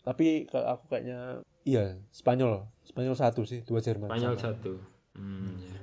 Tapi 0.04 0.44
kalau 0.46 0.76
aku 0.76 0.84
kayaknya 0.92 1.40
iya, 1.64 1.96
Spanyol. 2.12 2.68
Spanyol 2.84 3.16
satu 3.16 3.42
sih, 3.48 3.64
dua 3.64 3.80
Jerman. 3.80 4.12
Spanyol 4.12 4.36
sama. 4.36 4.44
satu. 4.52 4.72
Hmm, 5.16 5.56
ya. 5.64 5.74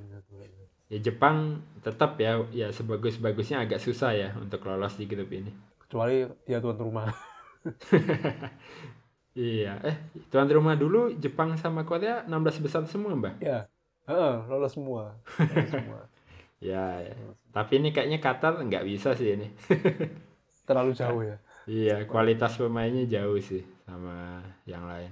Ya 0.93 0.99
Jepang 1.09 1.57
tetap 1.81 2.21
ya 2.21 2.37
ya 2.53 2.69
sebagus-bagusnya 2.69 3.65
agak 3.65 3.81
susah 3.81 4.13
ya 4.13 4.29
untuk 4.37 4.61
lolos 4.69 4.93
di 4.93 5.09
grup 5.09 5.33
ini. 5.33 5.49
Kecuali 5.81 6.21
dia 6.45 6.61
tuan 6.61 6.77
rumah. 6.77 7.09
Iya, 9.33 9.81
eh 9.89 9.97
tuan 10.29 10.45
rumah 10.45 10.75
dulu 10.77 11.09
Jepang 11.23 11.57
sama 11.57 11.81
Korea 11.89 12.21
16 12.29 12.61
besar 12.61 12.85
semua, 12.85 13.17
Mbak. 13.17 13.33
ya. 13.41 13.65
Heeh, 14.05 14.33
lolos 14.51 14.73
semua. 14.75 15.03
Lolos 15.49 15.69
semua. 15.73 15.99
Ya, 16.63 17.03
ya. 17.03 17.11
Tapi 17.51 17.83
ini 17.83 17.91
kayaknya 17.91 18.23
Qatar 18.23 18.55
nggak 18.55 18.87
bisa 18.87 19.11
sih 19.19 19.35
ini. 19.35 19.51
Terlalu 20.67 20.91
jauh 20.95 21.21
ya. 21.23 21.37
Iya, 21.67 21.95
kualitas 22.11 22.53
pemainnya 22.59 23.03
jauh 23.15 23.39
sih 23.49 23.63
sama 23.87 24.39
yang 24.71 24.83
lain. 24.91 25.11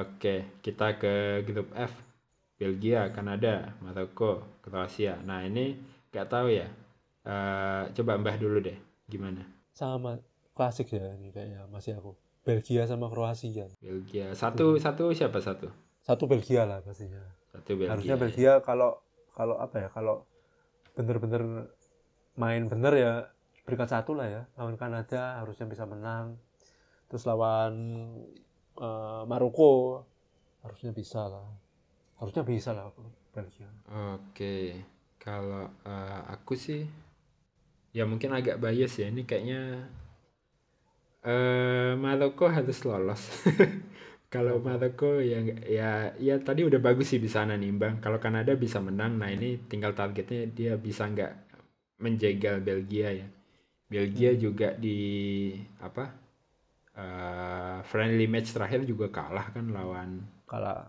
Oke, 0.00 0.34
kita 0.64 0.86
ke 1.02 1.14
grup 1.48 1.68
F. 1.76 1.92
Belgia, 2.60 3.02
Kanada, 3.16 3.54
Maroko, 3.84 4.32
Kroasia. 4.64 5.14
Nah, 5.28 5.40
ini 5.48 5.66
nggak 6.12 6.28
tahu 6.32 6.48
ya. 6.60 6.68
Eh, 7.32 7.82
coba 7.96 8.12
Mbah 8.22 8.36
dulu 8.42 8.58
deh. 8.66 8.78
Gimana? 9.12 9.42
Sama 9.78 10.18
klasik 10.56 10.88
ya 10.96 11.12
ini 11.20 11.28
kayaknya 11.30 11.68
masih 11.68 12.00
aku. 12.00 12.16
Belgia 12.46 12.88
sama 12.88 13.12
Kroasia. 13.12 13.68
Belgia. 13.82 14.32
Satu 14.32 14.80
satu 14.80 15.12
siapa 15.12 15.36
satu? 15.44 15.68
Satu 16.00 16.24
Belgia 16.24 16.64
lah 16.64 16.80
pastinya. 16.80 17.20
Satu 17.52 17.76
Belgia. 17.76 17.92
Harusnya 17.92 18.16
ya. 18.16 18.22
Belgia 18.22 18.52
kalau 18.64 18.96
kalau 19.36 19.60
apa 19.60 19.84
ya? 19.84 19.88
Kalau 19.92 20.24
bener-bener 20.96 21.68
main 22.40 22.64
bener 22.72 22.92
ya 22.96 23.12
peringkat 23.68 23.92
satu 23.92 24.16
lah 24.16 24.30
ya. 24.30 24.42
Lawan 24.56 24.80
Kanada 24.80 25.42
harusnya 25.44 25.68
bisa 25.68 25.84
menang. 25.84 26.40
Terus 27.12 27.28
lawan 27.28 27.74
eh, 28.80 29.22
Maroko 29.28 30.06
harusnya 30.64 30.96
bisa 30.96 31.28
lah. 31.28 31.50
Harusnya 32.16 32.46
bisa 32.48 32.72
lah 32.72 32.88
Belgia. 33.34 33.68
Oke, 34.14 34.86
kalau 35.18 35.68
eh, 35.84 36.20
aku 36.30 36.54
sih 36.56 36.86
ya 37.90 38.06
mungkin 38.06 38.30
agak 38.32 38.62
bias 38.62 39.02
ya. 39.02 39.10
Ini 39.10 39.26
kayaknya 39.26 39.90
eh 41.26 41.92
Maroko 42.04 42.44
harus 42.56 42.78
lolos. 42.88 43.22
Kalau 44.34 44.56
Maroko 44.66 45.10
ya 45.32 45.38
ya 45.78 45.90
ya 46.26 46.34
tadi 46.48 46.60
udah 46.68 46.80
bagus 46.86 47.06
sih 47.14 47.20
di 47.26 47.30
sana 47.36 47.54
nimbang. 47.64 47.94
Kalau 48.04 48.18
Kanada 48.24 48.52
bisa 48.64 48.78
menang, 48.88 49.12
nah 49.20 49.30
ini 49.36 49.48
tinggal 49.70 49.92
targetnya 50.00 50.40
dia 50.58 50.72
bisa 50.86 51.02
nggak 51.12 51.32
menjegal 52.04 52.56
Belgia 52.68 53.08
ya. 53.20 53.26
Belgia 53.92 54.30
juga 54.44 54.68
di 54.84 54.98
apa 55.88 56.04
eh, 57.02 57.78
friendly 57.90 58.26
match 58.32 58.50
terakhir 58.56 58.80
juga 58.90 59.06
kalah 59.12 59.46
kan 59.54 59.66
lawan 59.76 60.10
Kalah 60.46 60.86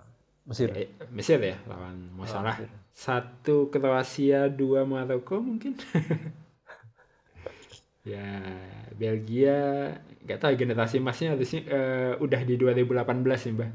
Mesir. 0.47 0.69
eh, 0.71 0.87
Mesir 1.11 1.39
ya 1.41 1.57
lawan 1.67 1.95
mau 2.15 2.25
Lawan 2.25 2.33
salah 2.33 2.57
Mesir. 2.57 2.69
satu 2.93 3.69
Kroasia 3.73 4.49
dua 4.49 4.81
Maroko 4.87 5.37
mungkin 5.41 5.73
ya 8.07 8.27
Belgia 8.93 9.91
nggak 10.23 10.39
tahu 10.39 10.51
generasi 10.55 10.97
emasnya 10.97 11.33
harusnya 11.33 11.61
eh, 11.63 12.13
udah 12.17 12.41
di 12.41 12.55
2018 12.55 12.87
sih 13.35 13.51
mbak 13.51 13.69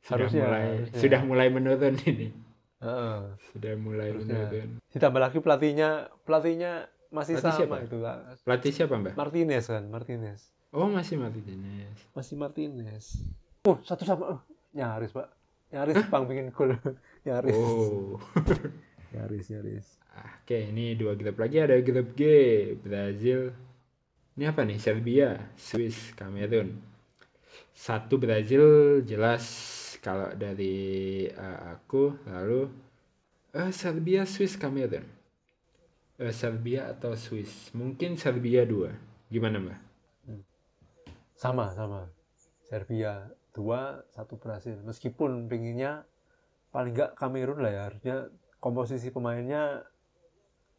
sudah 0.00 0.12
Harusnya, 0.22 0.42
mulai 0.42 0.64
harusnya. 0.66 0.98
sudah 0.98 1.20
mulai 1.22 1.46
menurun 1.48 1.94
ini 2.00 2.28
Heeh. 2.76 3.18
sudah 3.50 3.72
mulai 3.74 4.08
Harusnya. 4.10 4.36
menurun 4.38 4.68
Ditambah 4.88 5.20
lagi 5.20 5.38
pelatihnya 5.38 5.88
pelatihnya 6.22 6.72
masih 7.08 7.34
Pelatih 7.34 7.52
sama 7.52 7.58
siapa? 7.58 7.76
itu 7.82 7.96
Kak. 7.98 8.18
pelatih 8.42 8.72
siapa 8.72 8.94
mbak 8.96 9.14
Martinez 9.14 9.64
kan, 9.66 9.84
Martinez. 9.86 10.40
oh 10.70 10.88
masih 10.88 11.16
Martinez 11.16 11.96
Masih 12.12 12.34
Martinez. 12.34 13.06
Oh, 13.62 13.82
satu 13.82 14.02
sama. 14.02 14.24
Oh, 14.30 14.40
nyaris, 14.70 15.10
Pak. 15.10 15.26
Nyaris 15.68 15.98
Pang 16.06 16.22
bikin 16.24 16.48
gol. 16.48 16.78
nyaris. 17.26 17.50
oh 17.50 18.14
Nyaris, 19.12 19.46
nyaris. 19.48 19.86
oke 20.14 20.58
ini 20.70 20.94
dua 20.94 21.12
grup 21.12 21.34
lagi 21.36 21.58
ada 21.58 21.74
grup 21.80 22.14
G 22.14 22.22
Brazil 22.76 23.50
ini 24.36 24.44
apa 24.46 24.62
nih 24.62 24.78
Serbia 24.78 25.40
Swiss 25.56 26.12
Kamerun 26.12 26.76
satu 27.72 28.20
Brazil 28.20 29.00
jelas 29.02 29.44
kalau 30.04 30.30
dari 30.36 31.26
eh, 31.26 31.58
aku 31.72 32.20
lalu 32.28 32.68
eh, 33.56 33.72
Serbia 33.72 34.28
Swiss 34.28 34.60
Kamerun 34.60 35.16
Eh, 36.16 36.32
Serbia 36.32 36.88
atau 36.96 37.12
Swiss 37.12 37.68
mungkin 37.76 38.16
Serbia 38.16 38.64
dua 38.64 38.88
gimana 39.28 39.60
mbak 39.60 39.80
Sama, 41.36 41.68
sama. 41.76 42.08
Serbia 42.64 43.28
dua, 43.52 44.00
satu 44.08 44.40
Brasil. 44.40 44.80
Meskipun 44.80 45.52
pinginnya 45.52 46.08
paling 46.72 46.96
nggak 46.96 47.12
Kamerun 47.20 47.60
lah 47.60 47.68
ya. 47.68 47.82
Harusnya 47.92 48.32
komposisi 48.56 49.12
pemainnya 49.12 49.84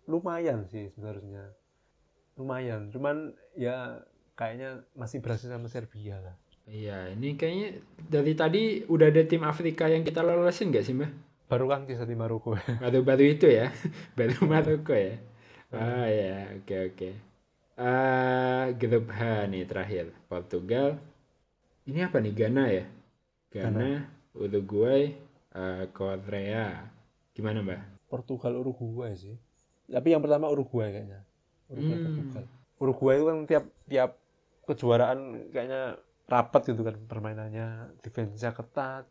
lumayan 0.10 0.66
sih 0.66 0.90
sebenarnya. 0.90 1.54
Lumayan. 2.38 2.94
Cuman 2.94 3.34
ya 3.58 4.02
kayaknya 4.34 4.86
masih 4.94 5.20
Brasil 5.20 5.50
sama 5.50 5.68
Serbia 5.68 6.22
lah. 6.22 6.36
iya 6.68 7.08
ini 7.10 7.34
kayaknya 7.34 7.80
dari 7.98 8.36
tadi 8.36 8.64
udah 8.86 9.08
ada 9.08 9.24
tim 9.24 9.40
Afrika 9.42 9.88
yang 9.88 10.04
kita 10.04 10.20
lolosin 10.20 10.68
nggak 10.68 10.84
sih 10.84 10.94
mbak 10.94 11.12
Baru 11.48 11.72
kan 11.72 11.88
kisah 11.88 12.04
di 12.04 12.12
Maroko. 12.12 12.60
baru-baru 12.84 13.24
itu 13.34 13.48
ya 13.48 13.72
baru 14.20 14.36
Maroko 14.44 14.92
ya 14.92 15.16
ah 15.72 16.06
ya 16.06 16.54
oke 16.60 16.76
oke 16.92 17.10
Ah, 17.78 18.74
grup 18.74 19.08
H 19.10 19.48
nih 19.48 19.64
terakhir 19.64 20.10
Portugal 20.28 21.00
ini 21.86 22.04
apa 22.04 22.18
nih 22.20 22.34
Ghana 22.36 22.64
ya 22.68 22.86
Ghana 23.48 23.90
Uruguay 24.36 25.14
eh, 25.54 25.86
Korea 25.94 26.84
gimana 27.32 27.64
mbak 27.64 27.82
Portugal 28.08 28.56
Uruguay 28.56 29.12
sih. 29.14 29.36
Tapi 29.86 30.16
yang 30.16 30.24
pertama 30.24 30.48
Uruguay 30.48 30.90
kayaknya. 30.90 31.27
Uruguay 31.72 31.98
Hmm. 32.00 32.46
Uruguay 32.78 33.16
itu 33.18 33.26
kan 33.26 33.38
tiap 33.50 33.66
tiap 33.90 34.12
kejuaraan 34.68 35.20
kayaknya 35.52 35.82
rapat 36.28 36.62
gitu 36.70 36.82
kan 36.84 36.96
permainannya, 37.08 37.92
defense-nya 38.04 38.52
ketat. 38.52 39.06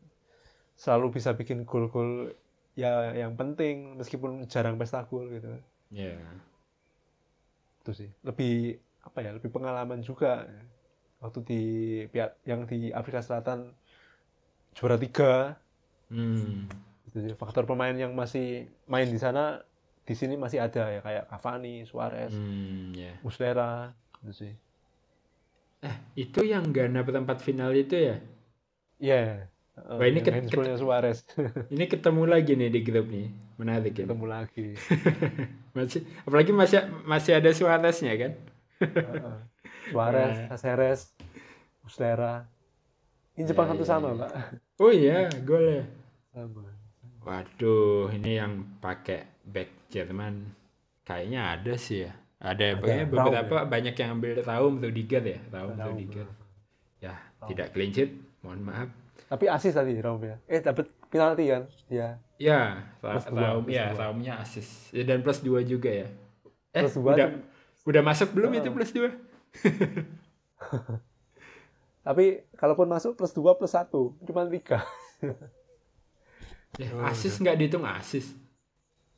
Selalu 0.77 1.17
bisa 1.17 1.33
bikin 1.33 1.65
gol-gol 1.65 2.37
ya 2.77 3.17
yang 3.17 3.33
penting 3.41 3.97
meskipun 3.97 4.45
jarang 4.53 4.77
pesta 4.77 5.01
gol 5.09 5.25
gitu. 5.33 5.49
ya 5.89 6.19
itu 7.81 7.93
sih 7.95 8.11
lebih 8.27 8.77
apa 9.07 9.19
ya 9.23 9.31
lebih 9.39 9.51
pengalaman 9.55 10.03
juga 10.03 10.45
waktu 11.23 11.39
di 11.47 11.63
pihak 12.11 12.43
yang 12.45 12.67
di 12.67 12.91
Afrika 12.91 13.23
Selatan 13.23 13.71
juara 14.77 14.99
tiga 15.01 15.57
Hmm. 16.07 16.71
itu 17.11 17.19
sih 17.19 17.35
faktor 17.35 17.67
pemain 17.67 17.95
yang 17.95 18.15
masih 18.15 18.71
main 18.87 19.11
di 19.11 19.19
sana 19.19 19.59
di 20.07 20.15
sini 20.15 20.35
masih 20.39 20.63
ada 20.63 20.87
ya 20.89 21.01
kayak 21.03 21.25
Cavani, 21.29 21.83
Suarez, 21.83 22.31
Hmm, 22.31 22.95
ya. 22.95 23.13
Muslera 23.27 23.91
itu 24.23 24.33
sih 24.33 24.53
Eh, 25.85 25.97
itu 26.17 26.41
yang 26.41 26.73
Ghana 26.73 27.05
perempat 27.05 27.45
final 27.45 27.71
itu 27.77 27.95
ya? 27.95 28.17
Iya. 28.97 29.51
Wah, 29.77 30.07
ini 30.09 30.25
ket- 30.25 30.33
handphonenya 30.33 30.81
Suarez 30.81 31.21
Ini 31.75 31.85
ketemu 31.85 32.23
lagi 32.25 32.57
nih 32.57 32.71
di 32.73 32.81
grup 32.81 33.07
nih. 33.13 33.29
Menarik 33.61 33.93
ya. 33.93 34.09
ketemu 34.09 34.25
lagi. 34.25 34.73
Masih 35.77 36.01
apalagi 36.25 36.53
masih 36.57 36.81
masih 37.05 37.33
ada 37.37 37.53
Suareznya 37.53 38.13
kan? 38.17 38.33
Suarez, 39.93 40.37
Nah. 40.49 41.01
Muslera. 41.85 42.35
Ini 43.37 43.45
Jepang 43.45 43.69
Ya, 43.69 43.73
satu 43.77 43.85
ya, 43.85 43.89
sama, 43.93 44.09
ya. 44.09 44.17
Pak. 44.25 44.31
Oh 44.81 44.93
iya, 44.93 45.29
gol 45.45 45.65
ya. 45.69 45.85
Sama. 46.33 46.65
Waduh, 47.21 48.09
ini 48.17 48.41
yang 48.41 48.65
pakai 48.81 49.29
back 49.45 49.69
Jerman 49.89 50.53
kayaknya 51.03 51.41
ada 51.53 51.75
sih 51.77 52.05
ya. 52.05 52.13
Ada, 52.37 52.77
Ada, 52.77 53.09
beberapa 53.09 53.65
banyak 53.65 53.95
yang 53.95 54.11
ambil 54.13 54.37
Raum 54.41 54.77
Rudiger 54.77 55.25
ya, 55.25 55.41
Raum 55.49 55.73
Raum. 55.73 55.97
Rudiger. 55.97 56.27
Ya, 56.99 57.17
Raum. 57.39 57.49
tidak 57.49 57.73
clean 57.73 57.91
sheet, 57.91 58.13
mohon 58.41 58.61
maaf. 58.61 58.89
Tapi 59.27 59.49
asis 59.49 59.73
tadi 59.73 59.97
Raum 59.97 60.21
ya. 60.21 60.37
Eh 60.45 60.61
dapat 60.61 60.85
penalti 61.09 61.49
kan? 61.49 61.63
Ya. 61.89 62.21
Ya, 62.37 62.85
dua, 63.01 63.17
Raum 63.25 63.65
ya, 63.67 63.89
dua. 63.91 63.99
Raumnya 64.05 64.37
asis. 64.39 64.93
Ya, 64.93 65.03
dan 65.03 65.25
plus 65.25 65.41
2 65.41 65.65
juga 65.65 65.89
ya. 65.89 66.09
Eh, 66.71 66.85
Plus 66.85 66.93
dua 66.95 67.17
udah 67.17 67.27
tuh- 67.31 67.45
udah 67.89 68.03
masuk 68.05 68.29
belum 68.31 68.53
Heeh. 68.53 68.61
itu 68.61 68.71
plus 68.71 68.93
2? 68.93 69.09
Tapi 72.05 72.25
kalaupun 72.55 72.87
masuk 72.87 73.17
plus 73.17 73.33
2 73.33 73.57
plus 73.57 73.73
1, 73.73 73.89
cuma 74.23 74.45
3. 74.45 74.79
Ya, 76.77 76.93
asis 77.09 77.41
nggak 77.41 77.57
dihitung 77.57 77.83
asis. 77.83 78.37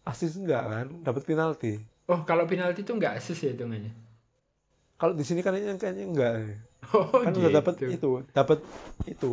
Asis 0.08 0.40
enggak 0.40 0.64
kan? 0.64 0.86
Dapat 1.04 1.22
penalti. 1.22 1.76
Oh, 2.08 2.24
kalau 2.24 2.48
penalti 2.48 2.80
itu 2.80 2.96
nggak 2.96 3.20
asis 3.20 3.44
ya 3.44 3.52
hitungannya. 3.52 3.92
Kalau 4.96 5.12
di 5.12 5.22
sini 5.22 5.44
kan 5.44 5.52
kayaknya 5.52 5.76
kayaknya 5.76 6.04
enggak. 6.08 6.32
Oh, 6.96 7.04
Kan 7.10 7.36
gitu. 7.36 7.44
udah 7.44 7.52
dapat 7.52 7.74
itu, 7.84 8.10
dapat 8.32 8.58
itu. 9.04 9.32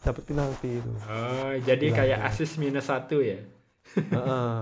Dapat 0.00 0.22
penalti 0.24 0.80
itu. 0.80 0.92
Oh, 1.04 1.52
jadi 1.60 1.86
kayak 1.92 2.18
ya. 2.22 2.26
asis 2.30 2.56
minus 2.56 2.88
satu 2.88 3.20
ya? 3.20 3.42
Heeh. 3.92 4.56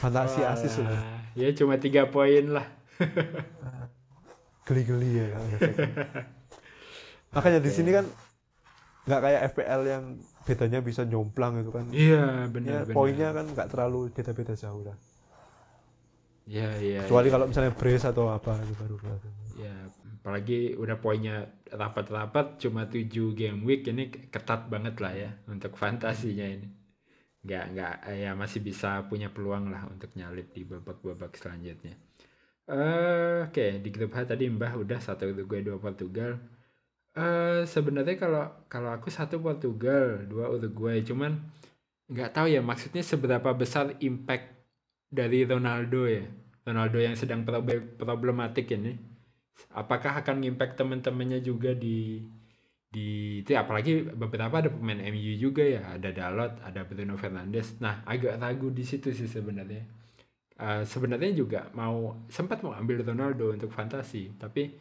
Fantasi 0.00 0.40
asis 0.40 0.80
loh. 0.80 0.88
Walah, 0.88 1.20
Ya 1.36 1.52
cuma 1.52 1.76
tiga 1.76 2.08
poin 2.08 2.48
lah. 2.48 2.64
Geli-geli 4.64 5.20
ya. 5.20 5.26
efeknya. 5.52 5.90
Makanya 7.30 7.60
di 7.60 7.70
sini 7.70 7.90
kan 7.90 8.06
nggak 9.10 9.22
kayak 9.26 9.40
FPL 9.52 9.82
yang 9.92 10.04
bedanya 10.46 10.78
bisa 10.88 11.02
jomplang 11.12 11.54
itu 11.62 11.70
kan. 11.76 11.86
Iya, 11.90 12.46
Ya, 12.66 12.74
benar 12.78 12.80
benar. 12.86 12.94
poinnya 12.96 13.28
kan 13.36 13.46
nggak 13.54 13.68
terlalu 13.72 14.00
beda-beda 14.14 14.54
jauh 14.54 14.82
lah. 14.86 14.96
Iya, 16.50 16.68
iya. 16.82 17.00
Kecuali 17.04 17.28
iya. 17.28 17.34
kalau 17.34 17.46
misalnya 17.50 17.72
brace 17.78 18.06
atau 18.10 18.24
apa 18.32 18.58
itu 18.64 18.74
baru. 18.74 18.96
Ya, 19.54 19.74
apalagi 20.20 20.74
udah 20.82 20.96
poinnya 20.98 21.36
rapat-rapat 21.70 22.58
cuma 22.62 22.82
7 22.90 23.34
game 23.38 23.60
week 23.68 23.86
ini 23.92 24.10
ketat 24.10 24.66
banget 24.72 24.94
lah 25.02 25.12
ya 25.14 25.30
untuk 25.46 25.72
fantasinya 25.78 26.46
ini. 26.46 26.68
Nggak, 27.46 27.64
nggak, 27.72 27.94
ya 28.24 28.30
masih 28.36 28.60
bisa 28.60 28.90
punya 29.08 29.28
peluang 29.32 29.72
lah 29.72 29.88
untuk 29.88 30.12
nyalip 30.18 30.52
di 30.52 30.62
babak-babak 30.68 31.32
selanjutnya. 31.40 31.94
Eh, 32.70 33.38
Oke, 33.48 33.80
di 33.82 33.90
grup 33.90 34.12
H 34.14 34.28
tadi 34.30 34.46
Mbah 34.46 34.78
udah 34.78 34.98
satu 35.02 35.26
Uruguay 35.32 35.62
dua 35.64 35.78
Portugal. 35.80 36.38
Eh 37.20 37.68
sebenarnya 37.68 38.16
kalau 38.16 38.44
kalau 38.72 38.90
aku 38.96 39.12
satu 39.12 39.44
Portugal, 39.44 40.24
dua 40.24 40.48
Uruguay, 40.48 41.04
cuman 41.04 41.36
nggak 42.08 42.32
tahu 42.32 42.48
ya 42.48 42.64
maksudnya 42.64 43.04
seberapa 43.04 43.52
besar 43.52 43.92
impact 44.00 44.48
dari 45.12 45.44
Ronaldo 45.44 46.08
ya. 46.08 46.24
Ronaldo 46.64 46.96
yang 46.96 47.16
sedang 47.18 47.44
problematik 48.00 48.72
ini. 48.72 48.96
Apakah 49.76 50.24
akan 50.24 50.40
ngimpact 50.40 50.80
teman-temannya 50.80 51.44
juga 51.44 51.76
di 51.76 52.24
di 52.90 53.38
itu 53.44 53.54
apalagi 53.54 54.02
beberapa 54.16 54.50
ada 54.58 54.72
pemain 54.72 54.98
MU 55.12 55.36
juga 55.36 55.62
ya, 55.62 55.94
ada 55.94 56.10
Dalot, 56.10 56.56
ada 56.64 56.80
Bruno 56.88 57.14
Fernandes. 57.20 57.78
Nah, 57.84 58.02
agak 58.08 58.40
ragu 58.40 58.72
di 58.72 58.82
situ 58.82 59.12
sih 59.12 59.28
sebenarnya. 59.28 59.84
Eh, 60.60 60.82
sebenarnya 60.88 61.30
juga 61.36 61.68
mau 61.76 62.26
sempat 62.32 62.64
mau 62.64 62.72
ambil 62.74 63.04
Ronaldo 63.04 63.52
untuk 63.54 63.70
fantasi, 63.70 64.34
tapi 64.40 64.72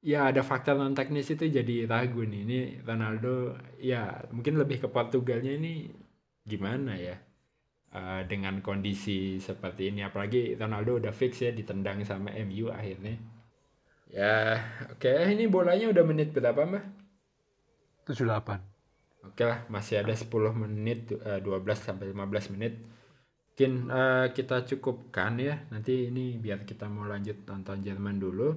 ya 0.00 0.32
ada 0.32 0.40
faktor 0.40 0.80
non 0.80 0.96
teknis 0.96 1.30
itu 1.30 1.48
jadi 1.48 1.86
ragu 1.86 2.24
nih. 2.24 2.40
Ini 2.44 2.58
Ronaldo 2.84 3.56
ya 3.80 4.24
mungkin 4.32 4.56
lebih 4.56 4.84
ke 4.84 4.88
Portugalnya 4.88 5.52
ini 5.54 5.88
gimana 6.44 6.96
ya? 6.96 7.16
Eh, 7.90 8.22
dengan 8.30 8.62
kondisi 8.62 9.42
seperti 9.42 9.90
ini 9.90 10.06
apalagi 10.06 10.54
Ronaldo 10.54 11.02
udah 11.02 11.10
fix 11.10 11.42
ya 11.42 11.50
ditendang 11.50 12.06
sama 12.06 12.30
MU 12.46 12.70
akhirnya. 12.70 13.18
Ya, 14.10 14.58
oke 14.90 15.10
ini 15.30 15.46
bolanya 15.46 15.86
udah 15.90 16.02
menit 16.02 16.34
berapa, 16.34 16.66
Mbak? 16.66 16.84
78. 18.10 18.58
Oke 19.22 19.42
lah, 19.46 19.62
masih 19.70 20.02
ada 20.02 20.14
10 20.14 20.50
menit, 20.54 21.14
eh, 21.14 21.38
12 21.38 21.78
sampai 21.78 22.10
15 22.10 22.50
menit. 22.54 22.74
Mungkin 23.54 23.72
eh, 23.90 24.26
kita 24.34 24.66
cukupkan 24.66 25.38
ya. 25.38 25.62
Nanti 25.70 26.10
ini 26.10 26.38
biar 26.38 26.66
kita 26.66 26.86
mau 26.90 27.06
lanjut 27.06 27.42
nonton 27.46 27.82
Jerman 27.82 28.16
dulu. 28.18 28.48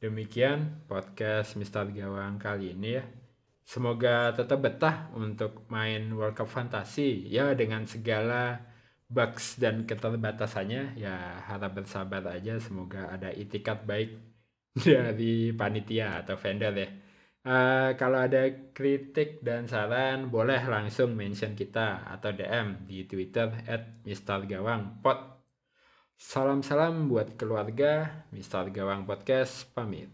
Demikian 0.00 0.88
podcast 0.88 1.60
Mister 1.60 1.84
Gawang 1.92 2.40
kali 2.40 2.72
ini 2.72 2.96
ya. 2.96 3.04
Semoga 3.68 4.32
tetap 4.32 4.64
betah 4.64 5.12
untuk 5.12 5.68
main 5.68 6.08
World 6.16 6.32
Cup 6.32 6.48
Fantasi 6.48 7.28
ya 7.28 7.52
dengan 7.52 7.84
segala 7.84 8.64
bugs 9.12 9.60
dan 9.60 9.84
keterbatasannya 9.84 10.96
ya 10.96 11.44
harap 11.44 11.76
bersabar 11.76 12.24
aja 12.32 12.56
semoga 12.56 13.12
ada 13.12 13.28
itikat 13.28 13.84
baik 13.84 14.16
dari 14.88 15.52
panitia 15.52 16.24
atau 16.24 16.40
vendor 16.40 16.80
ya. 16.80 16.88
Eh, 17.44 17.90
kalau 18.00 18.24
ada 18.24 18.72
kritik 18.72 19.44
dan 19.44 19.68
saran 19.68 20.32
boleh 20.32 20.64
langsung 20.64 21.12
mention 21.12 21.52
kita 21.52 22.08
atau 22.08 22.32
DM 22.32 22.88
di 22.88 23.04
Twitter 23.04 23.52
@mistergawangpod. 24.08 25.39
Salam-salam 26.20 27.08
buat 27.08 27.32
keluarga, 27.40 28.20
Mister 28.28 28.68
Gawang 28.68 29.08
Podcast 29.08 29.64
pamit. 29.72 30.12